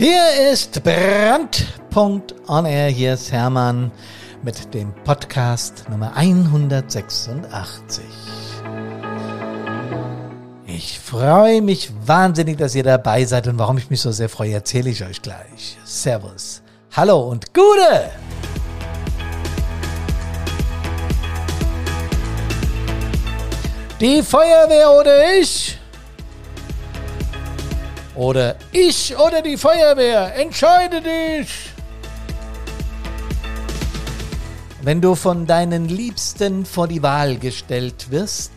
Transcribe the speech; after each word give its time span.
Hier 0.00 0.52
ist 0.52 0.80
Brandpunkt 0.84 2.32
on 2.48 2.66
Air. 2.66 2.88
Hier 2.88 3.14
ist 3.14 3.32
Hermann 3.32 3.90
mit 4.44 4.72
dem 4.72 4.94
Podcast 5.02 5.86
Nummer 5.90 6.14
186. 6.14 8.04
Ich 10.66 11.00
freue 11.00 11.62
mich 11.62 11.90
wahnsinnig, 12.06 12.58
dass 12.58 12.76
ihr 12.76 12.84
dabei 12.84 13.24
seid 13.24 13.48
und 13.48 13.58
warum 13.58 13.76
ich 13.76 13.90
mich 13.90 14.00
so 14.00 14.12
sehr 14.12 14.28
freue, 14.28 14.52
erzähle 14.52 14.88
ich 14.90 15.02
euch 15.02 15.20
gleich. 15.20 15.76
Servus. 15.84 16.62
Hallo 16.94 17.18
und 17.28 17.52
Gute! 17.52 18.12
Die 24.00 24.22
Feuerwehr 24.22 24.92
oder 24.92 25.38
ich? 25.40 25.77
Oder 28.18 28.56
ich 28.72 29.16
oder 29.16 29.42
die 29.42 29.56
Feuerwehr? 29.56 30.34
Entscheide 30.34 31.00
dich! 31.00 31.70
Wenn 34.82 35.00
du 35.00 35.14
von 35.14 35.46
deinen 35.46 35.88
Liebsten 35.88 36.66
vor 36.66 36.88
die 36.88 37.00
Wahl 37.00 37.38
gestellt 37.38 38.10
wirst, 38.10 38.50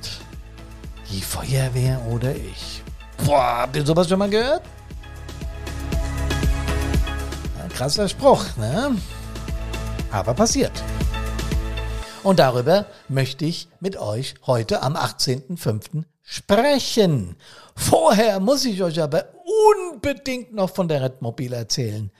die 1.11 1.21
Feuerwehr 1.21 2.01
oder 2.09 2.31
ich? 2.35 2.81
Boah, 3.23 3.59
habt 3.59 3.75
ihr 3.75 3.85
sowas 3.85 4.09
schon 4.09 4.17
mal 4.17 4.31
gehört? 4.31 4.63
Ein 7.61 7.69
krasser 7.69 8.09
Spruch, 8.09 8.43
ne? 8.57 8.95
Aber 10.11 10.33
passiert. 10.33 10.83
Und 12.23 12.39
darüber 12.39 12.87
möchte 13.09 13.45
ich 13.45 13.67
mit 13.79 13.95
euch 13.97 14.33
heute 14.47 14.81
am 14.81 14.95
18.05. 14.95 16.03
sprechen. 16.23 17.35
Vorher 17.75 18.39
muss 18.39 18.65
ich 18.65 18.81
euch 18.81 18.99
aber 18.99 19.25
unbedingt 19.69 20.53
noch 20.53 20.73
von 20.73 20.87
der 20.87 21.01
Redmobil 21.01 21.53
erzählen. 21.53 22.11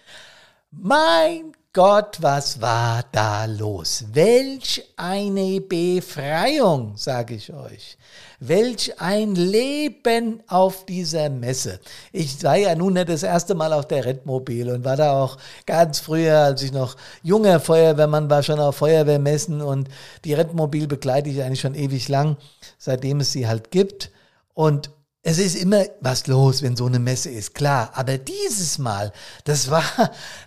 Mein 0.71 1.53
Gott, 1.73 2.17
was 2.19 2.59
war 2.59 3.05
da 3.13 3.45
los? 3.45 4.03
Welch 4.11 4.93
eine 4.97 5.61
Befreiung, 5.61 6.97
sage 6.97 7.35
ich 7.35 7.53
euch. 7.53 7.97
Welch 8.41 8.99
ein 8.99 9.35
Leben 9.35 10.43
auf 10.47 10.85
dieser 10.85 11.29
Messe. 11.29 11.79
Ich 12.11 12.43
war 12.43 12.57
ja 12.57 12.75
nun 12.75 12.95
nicht 12.95 13.07
das 13.07 13.23
erste 13.23 13.55
Mal 13.55 13.71
auf 13.71 13.87
der 13.87 14.03
Redmobil 14.03 14.69
und 14.69 14.83
war 14.83 14.97
da 14.97 15.13
auch 15.13 15.37
ganz 15.65 15.99
früher, 15.99 16.39
als 16.39 16.61
ich 16.61 16.73
noch 16.73 16.97
junger 17.23 17.61
Feuerwehrmann 17.61 18.29
war, 18.29 18.43
schon 18.43 18.59
auf 18.59 18.75
Feuerwehrmessen 18.75 19.61
und 19.61 19.87
die 20.25 20.33
Redmobil 20.33 20.87
begleite 20.87 21.29
ich 21.29 21.41
eigentlich 21.41 21.61
schon 21.61 21.75
ewig 21.75 22.09
lang, 22.09 22.35
seitdem 22.77 23.21
es 23.21 23.31
sie 23.31 23.47
halt 23.47 23.71
gibt. 23.71 24.11
Und 24.53 24.91
es 25.23 25.37
ist 25.37 25.55
immer 25.55 25.83
was 25.99 26.25
los, 26.25 26.63
wenn 26.63 26.75
so 26.75 26.87
eine 26.87 26.97
Messe 26.97 27.29
ist, 27.29 27.53
klar. 27.53 27.91
Aber 27.93 28.17
dieses 28.17 28.79
Mal, 28.79 29.11
das 29.43 29.69
war, 29.69 29.83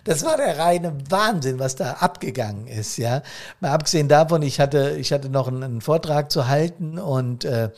das 0.03 0.25
war 0.25 0.35
der 0.35 0.57
reine 0.59 0.97
Wahnsinn, 1.09 1.59
was 1.59 1.75
da 1.75 1.93
abgegangen 1.93 2.67
ist, 2.67 2.97
ja. 2.97 3.21
Mal 3.61 3.71
abgesehen 3.71 4.09
davon, 4.09 4.41
ich 4.41 4.59
hatte, 4.59 4.97
ich 4.99 5.13
hatte 5.13 5.29
noch 5.29 5.47
einen, 5.47 5.63
einen 5.63 5.81
Vortrag 5.81 6.29
zu 6.29 6.47
halten 6.47 6.99
und 6.99 7.45
äh, 7.45 7.69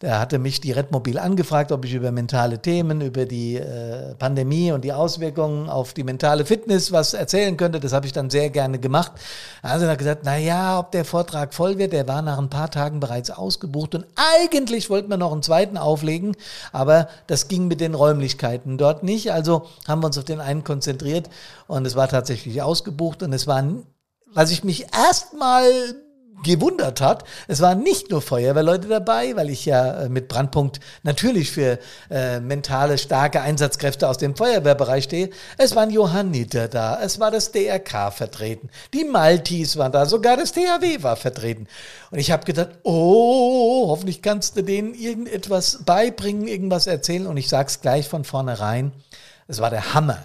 da 0.00 0.20
hatte 0.20 0.38
mich 0.38 0.60
die 0.60 0.70
Redmobil 0.70 1.18
angefragt, 1.18 1.72
ob 1.72 1.84
ich 1.84 1.92
über 1.92 2.12
mentale 2.12 2.62
Themen, 2.62 3.00
über 3.00 3.26
die 3.26 3.56
äh, 3.56 4.14
Pandemie 4.14 4.70
und 4.70 4.84
die 4.84 4.92
Auswirkungen 4.92 5.68
auf 5.68 5.92
die 5.92 6.04
mentale 6.04 6.46
Fitness 6.46 6.92
was 6.92 7.14
erzählen 7.14 7.56
könnte. 7.56 7.80
Das 7.80 7.92
habe 7.92 8.06
ich 8.06 8.12
dann 8.12 8.30
sehr 8.30 8.48
gerne 8.50 8.78
gemacht. 8.78 9.10
Also 9.60 9.88
hat 9.88 9.98
gesagt, 9.98 10.22
na 10.24 10.36
ja, 10.36 10.78
ob 10.78 10.92
der 10.92 11.04
Vortrag 11.04 11.52
voll 11.52 11.78
wird, 11.78 11.92
der 11.92 12.06
war 12.06 12.22
nach 12.22 12.38
ein 12.38 12.48
paar 12.48 12.70
Tagen 12.70 13.00
bereits 13.00 13.30
ausgebucht 13.30 13.96
und 13.96 14.06
eigentlich 14.14 14.88
wollten 14.88 15.10
wir 15.10 15.16
noch 15.16 15.32
einen 15.32 15.42
zweiten 15.42 15.76
auflegen, 15.76 16.36
aber 16.72 17.08
das 17.26 17.48
ging 17.48 17.68
mit 17.68 17.80
den 17.80 17.94
Räumlichkeiten 17.94 18.78
dort 18.78 19.02
nicht. 19.02 19.32
Also 19.32 19.66
haben 19.86 20.02
wir 20.02 20.06
uns 20.06 20.18
auf 20.18 20.24
den 20.24 20.40
einen 20.40 20.64
konzentriert 20.64 21.28
und 21.66 21.86
es 21.86 21.96
war 21.96 22.08
tatsächlich 22.08 22.62
ausgebucht 22.62 23.22
und 23.22 23.32
es 23.32 23.46
war 23.46 23.58
was 24.32 24.50
ich 24.50 24.62
mich 24.62 24.86
erstmal 24.94 25.70
gewundert 26.44 27.00
hat. 27.00 27.24
Es 27.46 27.60
waren 27.60 27.82
nicht 27.82 28.10
nur 28.10 28.22
Feuerwehrleute 28.22 28.88
dabei, 28.88 29.34
weil 29.36 29.50
ich 29.50 29.66
ja 29.66 30.02
äh, 30.02 30.08
mit 30.08 30.28
Brandpunkt 30.28 30.80
natürlich 31.02 31.50
für 31.50 31.78
äh, 32.10 32.40
mentale, 32.40 32.98
starke 32.98 33.40
Einsatzkräfte 33.40 34.08
aus 34.08 34.18
dem 34.18 34.36
Feuerwehrbereich 34.36 35.04
stehe. 35.04 35.30
Es 35.56 35.74
waren 35.74 35.90
Johanniter 35.90 36.68
da, 36.68 37.00
es 37.02 37.20
war 37.20 37.30
das 37.30 37.52
DRK 37.52 38.12
vertreten, 38.12 38.70
die 38.94 39.04
Maltis 39.04 39.76
waren 39.76 39.92
da, 39.92 40.06
sogar 40.06 40.36
das 40.36 40.52
THW 40.52 41.02
war 41.02 41.16
vertreten. 41.16 41.66
Und 42.10 42.18
ich 42.18 42.30
habe 42.30 42.44
gedacht, 42.44 42.70
oh, 42.84 43.88
hoffentlich 43.88 44.22
kannst 44.22 44.56
du 44.56 44.62
denen 44.62 44.94
irgendetwas 44.94 45.84
beibringen, 45.84 46.48
irgendwas 46.48 46.86
erzählen. 46.86 47.26
Und 47.26 47.36
ich 47.36 47.48
sag's 47.48 47.80
gleich 47.80 48.08
von 48.08 48.24
vornherein, 48.24 48.92
es 49.46 49.60
war 49.60 49.70
der 49.70 49.94
Hammer. 49.94 50.24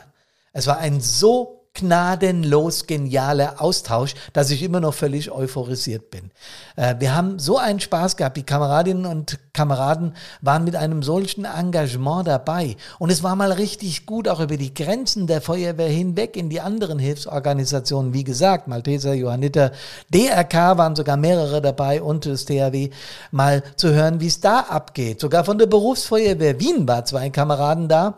Es 0.54 0.68
war 0.68 0.78
ein 0.78 1.02
so 1.02 1.63
gnadenlos 1.74 2.86
genialer 2.86 3.56
Austausch, 3.60 4.14
dass 4.34 4.52
ich 4.52 4.62
immer 4.62 4.80
noch 4.80 4.94
völlig 4.94 5.32
euphorisiert 5.32 6.12
bin. 6.12 6.30
Äh, 6.76 6.96
wir 7.00 7.16
haben 7.16 7.40
so 7.40 7.58
einen 7.58 7.80
Spaß 7.80 8.16
gehabt. 8.16 8.38
Die 8.38 8.44
Kameradinnen 8.44 9.08
und 9.08 9.40
Kameraden 9.54 10.16
waren 10.42 10.66
mit 10.66 10.76
einem 10.76 11.02
solchen 11.02 11.46
Engagement 11.46 12.28
dabei. 12.28 12.78
Und 13.00 13.10
es 13.10 13.24
war 13.24 13.36
mal 13.36 13.52
richtig 13.52 14.06
gut, 14.06 14.28
auch 14.28 14.40
über 14.40 14.58
die 14.58 14.74
Grenzen 14.74 15.26
der 15.26 15.42
Feuerwehr 15.42 15.90
hinweg 15.90 16.38
in 16.38 16.50
die 16.50 16.62
anderen 16.62 17.00
Hilfsorganisationen. 17.00 18.14
Wie 18.14 18.24
gesagt, 18.24 18.68
Malteser, 18.68 19.16
Johanniter, 19.16 19.72
DRK 20.14 20.78
waren 20.78 20.96
sogar 20.96 21.18
mehrere 21.18 21.60
dabei 21.60 22.04
und 22.04 22.28
das 22.28 22.46
THW, 22.46 22.92
mal 23.32 23.64
zu 23.78 23.92
hören, 23.92 24.20
wie 24.20 24.28
es 24.28 24.40
da 24.40 24.60
abgeht. 24.60 25.20
Sogar 25.20 25.44
von 25.44 25.58
der 25.58 25.66
Berufsfeuerwehr 25.66 26.60
Wien 26.60 26.88
war 26.88 27.04
zwei 27.06 27.32
Kameraden 27.32 27.88
da 27.88 28.16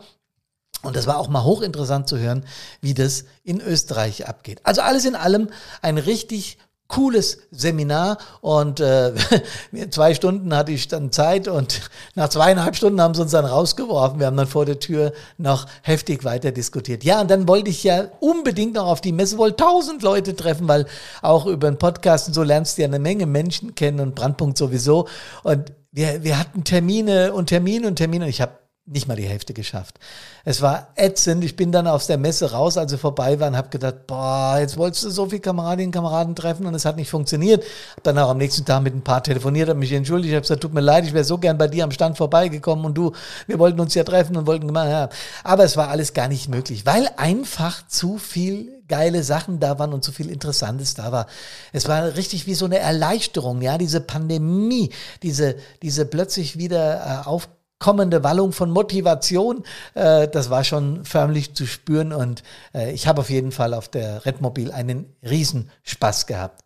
und 0.86 0.96
das 0.96 1.06
war 1.06 1.18
auch 1.18 1.28
mal 1.28 1.44
hochinteressant 1.44 2.08
zu 2.08 2.18
hören, 2.18 2.44
wie 2.80 2.94
das 2.94 3.24
in 3.44 3.60
Österreich 3.60 4.28
abgeht. 4.28 4.60
Also 4.64 4.80
alles 4.80 5.04
in 5.04 5.14
allem 5.14 5.48
ein 5.82 5.98
richtig 5.98 6.58
cooles 6.88 7.38
Seminar 7.50 8.18
und 8.40 8.80
äh, 8.80 9.12
zwei 9.90 10.14
Stunden 10.14 10.54
hatte 10.54 10.72
ich 10.72 10.88
dann 10.88 11.10
Zeit 11.10 11.48
und 11.48 11.80
nach 12.14 12.28
zweieinhalb 12.28 12.76
Stunden 12.76 13.00
haben 13.00 13.14
sie 13.14 13.22
uns 13.22 13.32
dann 13.32 13.44
rausgeworfen. 13.44 14.20
Wir 14.20 14.26
haben 14.26 14.36
dann 14.36 14.46
vor 14.46 14.64
der 14.64 14.78
Tür 14.78 15.12
noch 15.36 15.66
heftig 15.82 16.24
weiter 16.24 16.52
diskutiert. 16.52 17.02
Ja, 17.04 17.20
und 17.20 17.30
dann 17.30 17.48
wollte 17.48 17.70
ich 17.70 17.82
ja 17.82 18.06
unbedingt 18.20 18.74
noch 18.74 18.86
auf 18.86 19.00
die 19.00 19.12
Messe, 19.12 19.38
wollte 19.38 19.56
tausend 19.56 20.02
Leute 20.02 20.36
treffen, 20.36 20.68
weil 20.68 20.86
auch 21.22 21.46
über 21.46 21.66
einen 21.66 21.78
Podcast 21.78 22.28
und 22.28 22.34
so 22.34 22.42
lernst 22.42 22.78
du 22.78 22.82
ja 22.82 22.88
eine 22.88 22.98
Menge 22.98 23.26
Menschen 23.26 23.74
kennen 23.74 24.00
und 24.00 24.14
Brandpunkt 24.14 24.56
sowieso. 24.56 25.08
Und 25.42 25.72
wir, 25.90 26.22
wir 26.22 26.38
hatten 26.38 26.62
Termine 26.62 27.32
und 27.32 27.46
Termine 27.46 27.88
und 27.88 27.96
Termine 27.96 28.26
und 28.26 28.30
ich 28.30 28.40
habe 28.40 28.52
nicht 28.86 29.08
mal 29.08 29.16
die 29.16 29.26
Hälfte 29.26 29.52
geschafft. 29.52 29.98
Es 30.44 30.62
war 30.62 30.88
ätzend. 30.94 31.42
Ich 31.42 31.56
bin 31.56 31.72
dann 31.72 31.88
aus 31.88 32.06
der 32.06 32.18
Messe 32.18 32.52
raus, 32.52 32.78
als 32.78 32.92
sie 32.92 32.98
vorbei 32.98 33.40
waren, 33.40 33.56
habe 33.56 33.68
gedacht, 33.68 34.06
boah, 34.06 34.58
jetzt 34.60 34.76
wolltest 34.76 35.04
du 35.04 35.10
so 35.10 35.26
viele 35.26 35.40
Kameradinnen 35.40 35.88
und 35.88 35.92
Kameraden 35.92 36.36
treffen 36.36 36.66
und 36.66 36.74
es 36.74 36.84
hat 36.84 36.96
nicht 36.96 37.10
funktioniert. 37.10 37.64
Hab 37.96 38.04
dann 38.04 38.18
auch 38.18 38.30
am 38.30 38.38
nächsten 38.38 38.64
Tag 38.64 38.82
mit 38.82 38.94
ein 38.94 39.02
paar 39.02 39.24
telefoniert, 39.24 39.68
habe 39.68 39.78
mich 39.78 39.92
entschuldigt, 39.92 40.34
habe 40.34 40.42
gesagt, 40.42 40.60
tut 40.60 40.72
mir 40.72 40.80
leid, 40.80 41.04
ich 41.04 41.12
wäre 41.12 41.24
so 41.24 41.36
gern 41.36 41.58
bei 41.58 41.66
dir 41.66 41.82
am 41.82 41.90
Stand 41.90 42.16
vorbeigekommen 42.16 42.84
und 42.84 42.94
du, 42.94 43.12
wir 43.48 43.58
wollten 43.58 43.80
uns 43.80 43.94
ja 43.94 44.04
treffen 44.04 44.36
und 44.36 44.46
wollten 44.46 44.68
gemacht, 44.68 44.88
ja. 44.88 45.08
Aber 45.42 45.64
es 45.64 45.76
war 45.76 45.88
alles 45.88 46.14
gar 46.14 46.28
nicht 46.28 46.48
möglich, 46.48 46.86
weil 46.86 47.08
einfach 47.16 47.88
zu 47.88 48.18
viel 48.18 48.76
geile 48.86 49.24
Sachen 49.24 49.58
da 49.58 49.80
waren 49.80 49.92
und 49.92 50.04
zu 50.04 50.12
viel 50.12 50.30
Interessantes 50.30 50.94
da 50.94 51.10
war. 51.10 51.26
Es 51.72 51.88
war 51.88 52.14
richtig 52.14 52.46
wie 52.46 52.54
so 52.54 52.66
eine 52.66 52.78
Erleichterung, 52.78 53.62
ja, 53.62 53.78
diese 53.78 54.00
Pandemie, 54.00 54.90
diese, 55.24 55.56
diese 55.82 56.06
plötzlich 56.06 56.56
wieder 56.56 57.24
äh, 57.24 57.28
auf 57.28 57.48
kommende 57.78 58.24
Wallung 58.24 58.52
von 58.52 58.70
Motivation, 58.70 59.64
äh, 59.94 60.28
das 60.28 60.50
war 60.50 60.64
schon 60.64 61.04
förmlich 61.04 61.54
zu 61.54 61.66
spüren 61.66 62.12
und 62.12 62.42
äh, 62.74 62.92
ich 62.92 63.06
habe 63.06 63.20
auf 63.20 63.30
jeden 63.30 63.52
Fall 63.52 63.74
auf 63.74 63.88
der 63.88 64.24
Redmobil 64.24 64.72
einen 64.72 65.14
Riesenspaß 65.22 66.26
gehabt. 66.26 66.65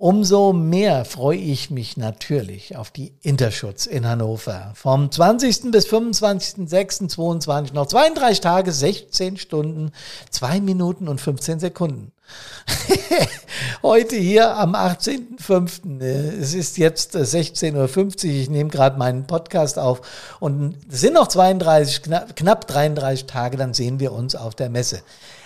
Umso 0.00 0.54
mehr 0.54 1.04
freue 1.04 1.36
ich 1.36 1.70
mich 1.70 1.98
natürlich 1.98 2.74
auf 2.74 2.90
die 2.90 3.12
Interschutz 3.20 3.84
in 3.84 4.08
Hannover. 4.08 4.72
Vom 4.74 5.12
20. 5.12 5.70
bis 5.72 5.86
25.06.22 5.88 7.74
noch 7.74 7.84
32 7.84 8.40
Tage, 8.40 8.72
16 8.72 9.36
Stunden, 9.36 9.92
2 10.30 10.62
Minuten 10.62 11.06
und 11.06 11.20
15 11.20 11.60
Sekunden. 11.60 12.12
Heute 13.82 14.16
hier 14.16 14.56
am 14.56 14.74
18.05. 14.74 16.02
Es 16.02 16.54
ist 16.54 16.78
jetzt 16.78 17.14
16.50 17.14 17.74
Uhr. 18.24 18.32
Ich 18.32 18.48
nehme 18.48 18.70
gerade 18.70 18.98
meinen 18.98 19.26
Podcast 19.26 19.78
auf 19.78 20.00
und 20.40 20.76
es 20.90 21.02
sind 21.02 21.12
noch 21.12 21.28
32, 21.28 22.04
knapp 22.36 22.66
33 22.66 23.26
Tage, 23.26 23.58
dann 23.58 23.74
sehen 23.74 24.00
wir 24.00 24.12
uns 24.12 24.34
auf 24.34 24.54
der 24.54 24.70
Messe. 24.70 25.02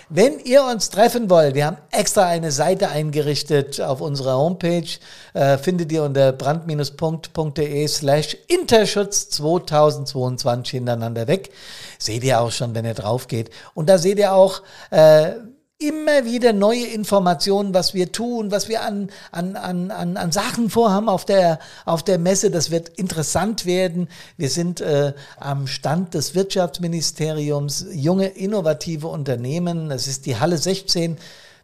Wenn 0.09 0.39
ihr 0.39 0.63
uns 0.63 0.91
treffen 0.91 1.31
wollt, 1.31 1.55
wir 1.55 1.65
haben 1.65 1.77
extra 1.89 2.27
eine 2.27 2.51
Seite 2.51 2.89
eingerichtet 2.89 3.81
auf 3.81 4.01
unserer 4.01 4.37
Homepage, 4.37 4.87
äh, 5.33 5.57
findet 5.57 5.91
ihr 5.91 6.03
unter 6.03 6.31
brand-punkt.de 6.31 7.87
slash 7.87 8.37
Interschutz 8.47 9.29
2022 9.29 10.71
hintereinander 10.71 11.27
weg. 11.27 11.49
Seht 11.97 12.23
ihr 12.23 12.39
auch 12.39 12.51
schon, 12.51 12.75
wenn 12.75 12.85
ihr 12.85 12.93
drauf 12.93 13.27
geht. 13.27 13.49
Und 13.73 13.89
da 13.89 13.97
seht 13.97 14.19
ihr 14.19 14.33
auch, 14.33 14.61
äh, 14.91 15.31
immer 15.77 16.23
wieder 16.23 16.53
neue 16.53 16.85
Informationen, 16.85 17.73
was 17.73 17.93
wir 17.93 18.11
tun, 18.11 18.49
was 18.49 18.69
wir 18.69 18.81
an, 18.81 19.09
an, 19.31 19.55
an, 19.57 19.91
an, 19.91 20.15
an 20.15 20.31
Sachen 20.31 20.69
vorhaben 20.69 21.09
auf 21.09 21.25
der, 21.25 21.59
auf 21.83 22.01
der 22.01 22.17
Messe. 22.17 22.49
Das 22.49 22.71
wird 22.71 22.89
interessant 22.89 23.65
werden. 23.65 24.07
Wir 24.37 24.49
sind 24.49 24.79
äh, 24.79 25.13
am 25.37 25.67
Stand 25.67 26.13
des 26.13 26.33
Wirtschaftsministeriums, 26.33 27.87
junge, 27.91 28.27
innovative 28.27 29.07
Unternehmen. 29.07 29.89
Das 29.89 30.07
ist 30.07 30.25
die 30.25 30.37
Halle 30.37 30.57
16, 30.57 31.17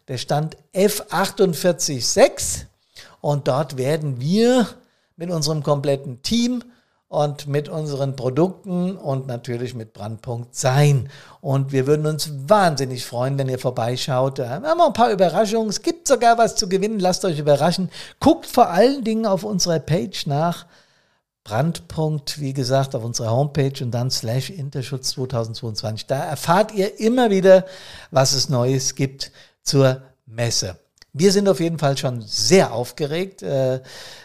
der 0.08 0.18
Stand 0.18 0.58
F486. 0.74 2.66
Und 3.22 3.48
dort 3.48 3.78
werden 3.78 4.20
wir 4.20 4.68
mit 5.16 5.30
unserem 5.30 5.62
kompletten 5.62 6.20
Team 6.22 6.62
und 7.12 7.46
mit 7.46 7.68
unseren 7.68 8.16
Produkten 8.16 8.96
und 8.96 9.26
natürlich 9.26 9.74
mit 9.74 9.92
Brandpunkt 9.92 10.56
sein. 10.56 11.10
Und 11.42 11.70
wir 11.70 11.86
würden 11.86 12.06
uns 12.06 12.30
wahnsinnig 12.48 13.04
freuen, 13.04 13.36
wenn 13.36 13.50
ihr 13.50 13.58
vorbeischaut. 13.58 14.38
Wir 14.38 14.48
haben 14.48 14.80
auch 14.80 14.86
ein 14.86 14.92
paar 14.94 15.12
Überraschungen. 15.12 15.68
Es 15.68 15.82
gibt 15.82 16.08
sogar 16.08 16.38
was 16.38 16.56
zu 16.56 16.70
gewinnen. 16.70 16.98
Lasst 16.98 17.26
euch 17.26 17.38
überraschen. 17.38 17.90
Guckt 18.18 18.46
vor 18.46 18.70
allen 18.70 19.04
Dingen 19.04 19.26
auf 19.26 19.44
unserer 19.44 19.78
Page 19.78 20.26
nach. 20.26 20.64
Brandpunkt, 21.44 22.40
wie 22.40 22.54
gesagt, 22.54 22.94
auf 22.94 23.04
unserer 23.04 23.32
Homepage 23.32 23.84
und 23.84 23.90
dann 23.90 24.10
slash 24.10 24.48
Interschutz 24.48 25.10
2022. 25.10 26.06
Da 26.06 26.18
erfahrt 26.18 26.72
ihr 26.72 26.98
immer 26.98 27.28
wieder, 27.28 27.66
was 28.10 28.32
es 28.32 28.48
Neues 28.48 28.94
gibt 28.94 29.32
zur 29.62 30.00
Messe. 30.24 30.78
Wir 31.14 31.30
sind 31.30 31.46
auf 31.46 31.60
jeden 31.60 31.78
Fall 31.78 31.98
schon 31.98 32.22
sehr 32.22 32.72
aufgeregt. 32.72 33.42
Äh, 33.42 33.80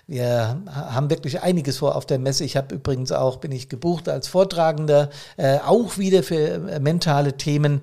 wir 0.07 0.61
haben 0.71 1.09
wirklich 1.09 1.41
einiges 1.41 1.79
vor 1.79 1.97
auf 1.97 2.05
der 2.05 2.17
Messe. 2.17 2.45
Ich 2.45 2.55
habe 2.55 2.75
übrigens 2.75 3.11
auch, 3.11 3.37
bin 3.37 3.51
ich 3.51 3.67
gebucht 3.67 4.07
als 4.07 4.29
Vortragender, 4.29 5.09
äh, 5.35 5.57
auch 5.57 5.97
wieder 5.97 6.23
für 6.23 6.69
äh, 6.69 6.79
mentale 6.79 7.33
Themen. 7.35 7.81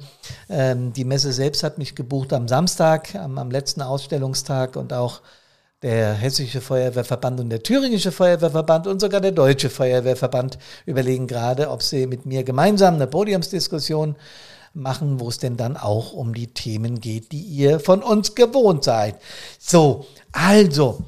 Ähm, 0.49 0.95
die 0.95 1.05
Messe 1.05 1.35
selbst 1.35 1.63
hat 1.63 1.77
mich 1.77 1.95
gebucht 1.95 2.33
am 2.33 2.49
Samstag, 2.49 3.15
am, 3.15 3.51
letzten 3.51 3.83
Ausstellungstag 3.83 4.75
und 4.77 4.95
auch 4.95 5.21
der 5.83 6.15
Hessische 6.15 6.63
Feuerwehrverband 6.63 7.41
und 7.41 7.51
der 7.51 7.63
Thüringische 7.63 8.11
Feuerwehrverband 8.11 8.87
und 8.87 9.03
sogar 9.03 9.21
der 9.21 9.33
Deutsche 9.33 9.69
Feuerwehrverband 9.69 10.57
überlegen 10.87 11.27
gerade, 11.27 11.69
ob 11.69 11.83
sie 11.83 12.07
mit 12.07 12.25
mir 12.25 12.43
gemeinsam 12.43 12.95
eine 12.95 13.07
Podiumsdiskussion 13.07 14.17
machen, 14.75 15.21
wo 15.21 15.29
es 15.29 15.39
denn 15.39 15.57
dann 15.57 15.77
auch 15.77 16.13
um 16.13 16.35
die 16.35 16.49
Themen 16.49 17.01
geht, 17.01 17.33
die 17.33 17.43
ihr 17.43 17.81
von 17.81 18.03
uns 18.03 18.35
gewohnt 18.35 18.85
seid. 18.85 19.17
So, 19.59 20.07
also, 20.33 21.03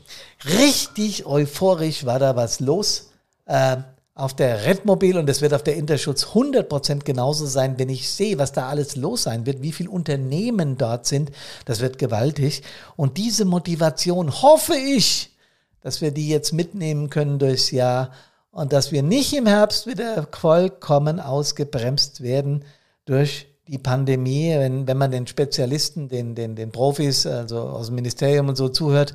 richtig 0.45 1.27
euphorisch 1.27 2.07
war 2.07 2.19
da 2.19 2.37
was 2.37 2.61
los. 2.61 3.11
Äh, 3.47 3.79
auf 4.17 4.33
der 4.33 4.65
Redmobil 4.65 5.19
und 5.19 5.29
es 5.29 5.43
wird 5.43 5.53
auf 5.53 5.63
der 5.63 5.77
Interschutz 5.77 6.25
100% 6.25 7.05
genauso 7.05 7.45
sein, 7.45 7.79
wenn 7.79 7.91
ich 7.91 8.09
sehe, 8.11 8.39
was 8.39 8.51
da 8.51 8.67
alles 8.67 8.97
los 8.97 9.25
sein 9.25 9.45
wird, 9.45 9.61
wie 9.61 9.73
viele 9.73 9.91
Unternehmen 9.91 10.79
dort 10.79 11.05
sind. 11.05 11.31
Das 11.67 11.81
wird 11.81 11.99
gewaltig. 11.99 12.63
Und 12.97 13.19
diese 13.19 13.45
Motivation 13.45 14.41
hoffe 14.41 14.75
ich, 14.75 15.37
dass 15.83 16.01
wir 16.01 16.13
die 16.13 16.31
jetzt 16.31 16.55
mitnehmen 16.55 17.11
können 17.11 17.39
durchs 17.39 17.71
Jahr 17.71 18.11
und 18.53 18.73
dass 18.73 18.91
wir 18.91 19.03
nicht 19.03 19.35
im 19.35 19.47
Herbst 19.47 19.87
wieder 19.87 20.27
vollkommen 20.33 21.21
ausgebremst 21.21 22.23
werden 22.23 22.65
durch 23.05 23.49
die 23.69 23.79
Pandemie, 23.79 24.51
wenn, 24.57 24.87
wenn 24.87 24.97
man 24.97 25.11
den 25.11 25.27
Spezialisten, 25.27 26.09
den, 26.09 26.35
den, 26.35 26.55
den 26.55 26.71
Profis, 26.71 27.27
also 27.27 27.59
aus 27.59 27.87
dem 27.87 27.97
Ministerium 27.97 28.49
und 28.49 28.57
so 28.57 28.69
zuhört, 28.69 29.15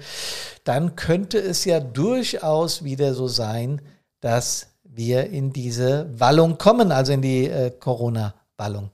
dann 0.63 0.95
könnte 0.95 1.37
es 1.39 1.65
ja 1.65 1.79
durchaus 1.79 2.83
wieder 2.83 3.13
so 3.13 3.27
sein, 3.27 3.81
dass 4.19 4.67
wir 4.83 5.27
in 5.29 5.53
diese 5.53 6.09
Wallung 6.17 6.57
kommen, 6.57 6.91
also 6.91 7.13
in 7.13 7.21
die 7.21 7.47
äh, 7.47 7.71
Corona-Wallung. 7.71 8.91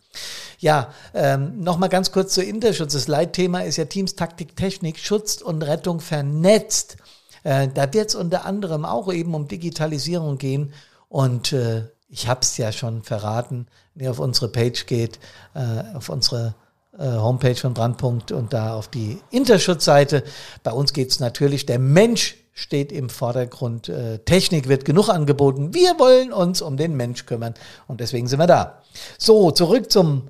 Ja, 0.60 0.94
ähm, 1.14 1.60
nochmal 1.60 1.90
ganz 1.90 2.12
kurz 2.12 2.34
zu 2.34 2.44
Interschutz. 2.44 2.94
Das 2.94 3.08
Leitthema 3.08 3.62
ist 3.62 3.78
ja 3.78 3.86
Teams 3.86 4.16
Taktik 4.16 4.56
Technik, 4.56 5.00
Schutz 5.00 5.42
und 5.42 5.64
Rettung 5.64 6.00
vernetzt. 6.00 6.98
Äh, 7.44 7.68
da 7.74 7.92
wird 7.94 8.10
es 8.10 8.16
unter 8.16 8.46
anderem 8.46 8.86
auch 8.86 9.12
eben 9.12 9.34
um 9.34 9.48
Digitalisierung 9.48 10.38
gehen 10.38 10.74
und 11.10 11.54
äh, 11.54 11.86
ich 12.10 12.28
habe 12.28 12.42
es 12.42 12.58
ja 12.58 12.72
schon 12.72 13.04
verraten, 13.04 13.68
wenn 13.98 14.06
ihr 14.06 14.12
auf 14.12 14.20
unsere 14.20 14.48
Page 14.48 14.86
geht, 14.86 15.18
äh, 15.56 15.96
auf 15.96 16.10
unsere 16.10 16.54
äh, 17.00 17.04
Homepage 17.04 17.56
von 17.56 17.74
Brandpunkt 17.74 18.32
und 18.32 18.54
da 18.54 18.76
auf 18.76 18.88
die 18.90 19.20
Interschutzseite. 19.32 20.24
Bei 20.62 20.72
uns 20.72 20.94
geht 20.94 21.10
es 21.10 21.20
natürlich, 21.20 21.66
der 21.66 21.80
Mensch 21.80 22.38
steht 22.54 22.92
im 22.92 23.10
Vordergrund. 23.10 23.90
Äh, 23.90 24.20
Technik 24.20 24.68
wird 24.68 24.86
genug 24.86 25.10
angeboten. 25.10 25.74
Wir 25.74 25.98
wollen 25.98 26.32
uns 26.32 26.62
um 26.62 26.78
den 26.78 26.96
Mensch 26.96 27.26
kümmern 27.26 27.56
und 27.88 28.00
deswegen 28.00 28.28
sind 28.28 28.40
wir 28.40 28.46
da. 28.46 28.84
So, 29.18 29.50
zurück 29.50 29.92
zum 29.92 30.28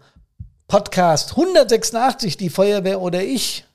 Podcast 0.70 1.32
186, 1.32 2.38
die 2.38 2.50
Feuerwehr 2.50 3.02
oder 3.02 3.22
ich. 3.22 3.66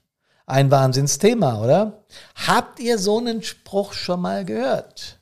Ein 0.47 0.71
Wahnsinnsthema, 0.71 1.63
oder? 1.63 2.05
Habt 2.35 2.81
ihr 2.81 2.99
so 2.99 3.19
einen 3.19 3.43
Spruch 3.43 3.93
schon 3.93 4.23
mal 4.23 4.47
gehört? 4.47 5.19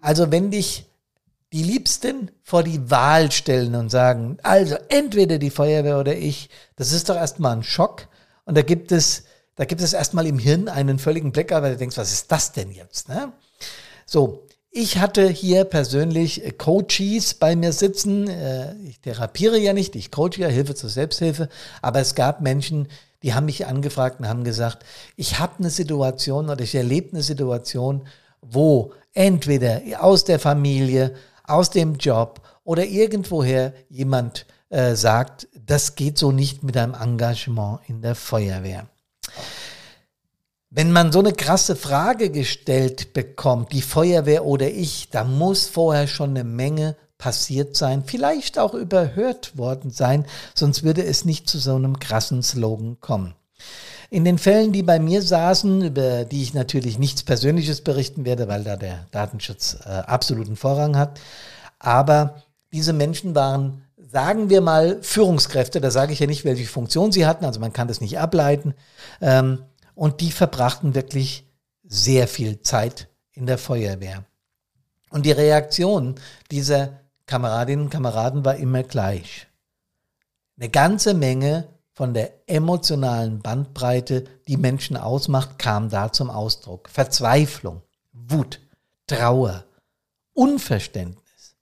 Also 0.00 0.30
wenn 0.32 0.50
dich 0.50 0.86
die 1.52 1.62
Liebsten 1.62 2.30
vor 2.42 2.62
die 2.62 2.90
Wahl 2.90 3.30
stellen 3.30 3.74
und 3.74 3.90
sagen, 3.90 4.38
also 4.42 4.76
entweder 4.88 5.38
die 5.38 5.50
Feuerwehr 5.50 5.98
oder 5.98 6.16
ich, 6.16 6.48
das 6.76 6.92
ist 6.92 7.08
doch 7.08 7.16
erstmal 7.16 7.56
ein 7.56 7.62
Schock. 7.62 8.08
Und 8.44 8.56
da 8.56 8.62
gibt 8.62 8.90
es, 8.90 9.24
da 9.56 9.66
gibt 9.66 9.82
es 9.82 9.92
erstmal 9.92 10.26
im 10.26 10.38
Hirn 10.38 10.68
einen 10.68 10.98
völligen 10.98 11.32
Blackout, 11.32 11.62
weil 11.62 11.72
du 11.72 11.78
denkst, 11.78 11.98
was 11.98 12.12
ist 12.12 12.32
das 12.32 12.52
denn 12.52 12.70
jetzt? 12.72 13.08
Ne? 13.08 13.32
So, 14.06 14.46
ich 14.70 14.98
hatte 14.98 15.28
hier 15.28 15.64
persönlich 15.64 16.44
äh, 16.44 16.50
Coaches 16.52 17.34
bei 17.34 17.54
mir 17.54 17.72
sitzen. 17.72 18.28
Äh, 18.28 18.74
ich 18.88 19.00
therapiere 19.00 19.58
ja 19.58 19.74
nicht, 19.74 19.94
ich 19.94 20.10
coache 20.10 20.38
ja 20.38 20.48
Hilfe 20.48 20.74
zur 20.74 20.88
Selbsthilfe, 20.88 21.50
aber 21.82 22.00
es 22.00 22.14
gab 22.14 22.40
Menschen, 22.40 22.88
die 23.22 23.34
haben 23.34 23.44
mich 23.44 23.66
angefragt 23.66 24.20
und 24.20 24.28
haben 24.28 24.44
gesagt, 24.44 24.84
ich 25.16 25.38
habe 25.38 25.58
eine 25.58 25.68
Situation 25.68 26.48
oder 26.48 26.62
ich 26.62 26.74
erlebe 26.74 27.12
eine 27.12 27.22
Situation, 27.22 28.06
wo 28.40 28.94
entweder 29.12 29.82
aus 30.00 30.24
der 30.24 30.38
Familie 30.38 31.14
aus 31.52 31.70
dem 31.70 31.96
Job 31.96 32.40
oder 32.64 32.84
irgendwoher 32.86 33.74
jemand 33.88 34.46
äh, 34.70 34.94
sagt, 34.94 35.48
das 35.54 35.94
geht 35.94 36.18
so 36.18 36.32
nicht 36.32 36.62
mit 36.62 36.76
einem 36.76 36.94
Engagement 36.94 37.80
in 37.88 38.02
der 38.02 38.14
Feuerwehr. 38.14 38.86
Wenn 40.70 40.90
man 40.90 41.12
so 41.12 41.18
eine 41.18 41.34
krasse 41.34 41.76
Frage 41.76 42.30
gestellt 42.30 43.12
bekommt, 43.12 43.72
die 43.72 43.82
Feuerwehr 43.82 44.46
oder 44.46 44.70
ich, 44.70 45.10
da 45.10 45.24
muss 45.24 45.66
vorher 45.66 46.06
schon 46.06 46.30
eine 46.30 46.44
Menge 46.44 46.96
passiert 47.18 47.76
sein, 47.76 48.04
vielleicht 48.06 48.58
auch 48.58 48.72
überhört 48.72 49.58
worden 49.58 49.90
sein, 49.90 50.24
sonst 50.54 50.82
würde 50.82 51.04
es 51.04 51.26
nicht 51.26 51.48
zu 51.48 51.58
so 51.58 51.76
einem 51.76 51.98
krassen 51.98 52.42
Slogan 52.42 52.98
kommen. 53.00 53.34
In 54.12 54.26
den 54.26 54.36
Fällen, 54.36 54.72
die 54.72 54.82
bei 54.82 54.98
mir 54.98 55.22
saßen, 55.22 55.80
über 55.80 56.26
die 56.26 56.42
ich 56.42 56.52
natürlich 56.52 56.98
nichts 56.98 57.22
Persönliches 57.22 57.80
berichten 57.80 58.26
werde, 58.26 58.46
weil 58.46 58.62
da 58.62 58.76
der 58.76 59.06
Datenschutz 59.10 59.78
äh, 59.86 59.88
absoluten 59.88 60.54
Vorrang 60.54 60.98
hat, 60.98 61.18
aber 61.78 62.42
diese 62.74 62.92
Menschen 62.92 63.34
waren, 63.34 63.84
sagen 63.96 64.50
wir 64.50 64.60
mal, 64.60 64.98
Führungskräfte, 65.00 65.80
da 65.80 65.90
sage 65.90 66.12
ich 66.12 66.18
ja 66.18 66.26
nicht, 66.26 66.44
welche 66.44 66.66
Funktion 66.66 67.10
sie 67.10 67.24
hatten, 67.24 67.46
also 67.46 67.58
man 67.58 67.72
kann 67.72 67.88
das 67.88 68.02
nicht 68.02 68.18
ableiten, 68.18 68.74
ähm, 69.22 69.64
und 69.94 70.20
die 70.20 70.30
verbrachten 70.30 70.94
wirklich 70.94 71.46
sehr 71.82 72.28
viel 72.28 72.60
Zeit 72.60 73.08
in 73.32 73.46
der 73.46 73.56
Feuerwehr. 73.56 74.26
Und 75.08 75.24
die 75.24 75.32
Reaktion 75.32 76.16
dieser 76.50 77.00
Kameradinnen 77.24 77.86
und 77.86 77.90
Kameraden 77.90 78.44
war 78.44 78.56
immer 78.56 78.82
gleich. 78.82 79.46
Eine 80.58 80.68
ganze 80.68 81.14
Menge 81.14 81.68
von 82.02 82.14
der 82.14 82.32
emotionalen 82.48 83.42
Bandbreite, 83.42 84.24
die 84.48 84.56
Menschen 84.56 84.96
ausmacht, 84.96 85.56
kam 85.60 85.88
da 85.88 86.10
zum 86.10 86.30
Ausdruck. 86.30 86.88
Verzweiflung, 86.88 87.80
Wut, 88.12 88.58
Trauer, 89.06 89.62
Unverständnis. 90.32 91.54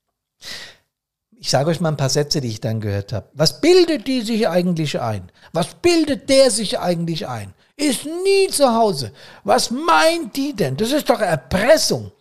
Ich 1.32 1.50
sage 1.50 1.68
euch 1.68 1.80
mal 1.80 1.90
ein 1.90 1.99
paar 1.99 2.09
Sätze, 2.09 2.40
die 2.40 2.49
ich 2.49 2.62
dann 2.62 2.80
gehört 2.80 3.12
habe. 3.12 3.28
Was 3.35 3.61
bildet 3.61 4.06
die 4.06 4.23
sich 4.23 4.49
eigentlich 4.49 4.99
ein? 4.99 5.30
Was 5.52 5.75
bildet 5.75 6.30
der 6.30 6.50
sich 6.50 6.78
eigentlich 6.78 7.28
ein? 7.28 7.52
Ist 7.76 8.06
nie 8.06 8.49
zu 8.49 8.75
Hause. 8.75 9.12
Was 9.44 9.70
meint 9.70 10.35
die 10.37 10.56
denn? 10.56 10.75
Das 10.78 10.90
ist 10.92 11.11
doch 11.11 11.20
Erpressung. 11.20 12.12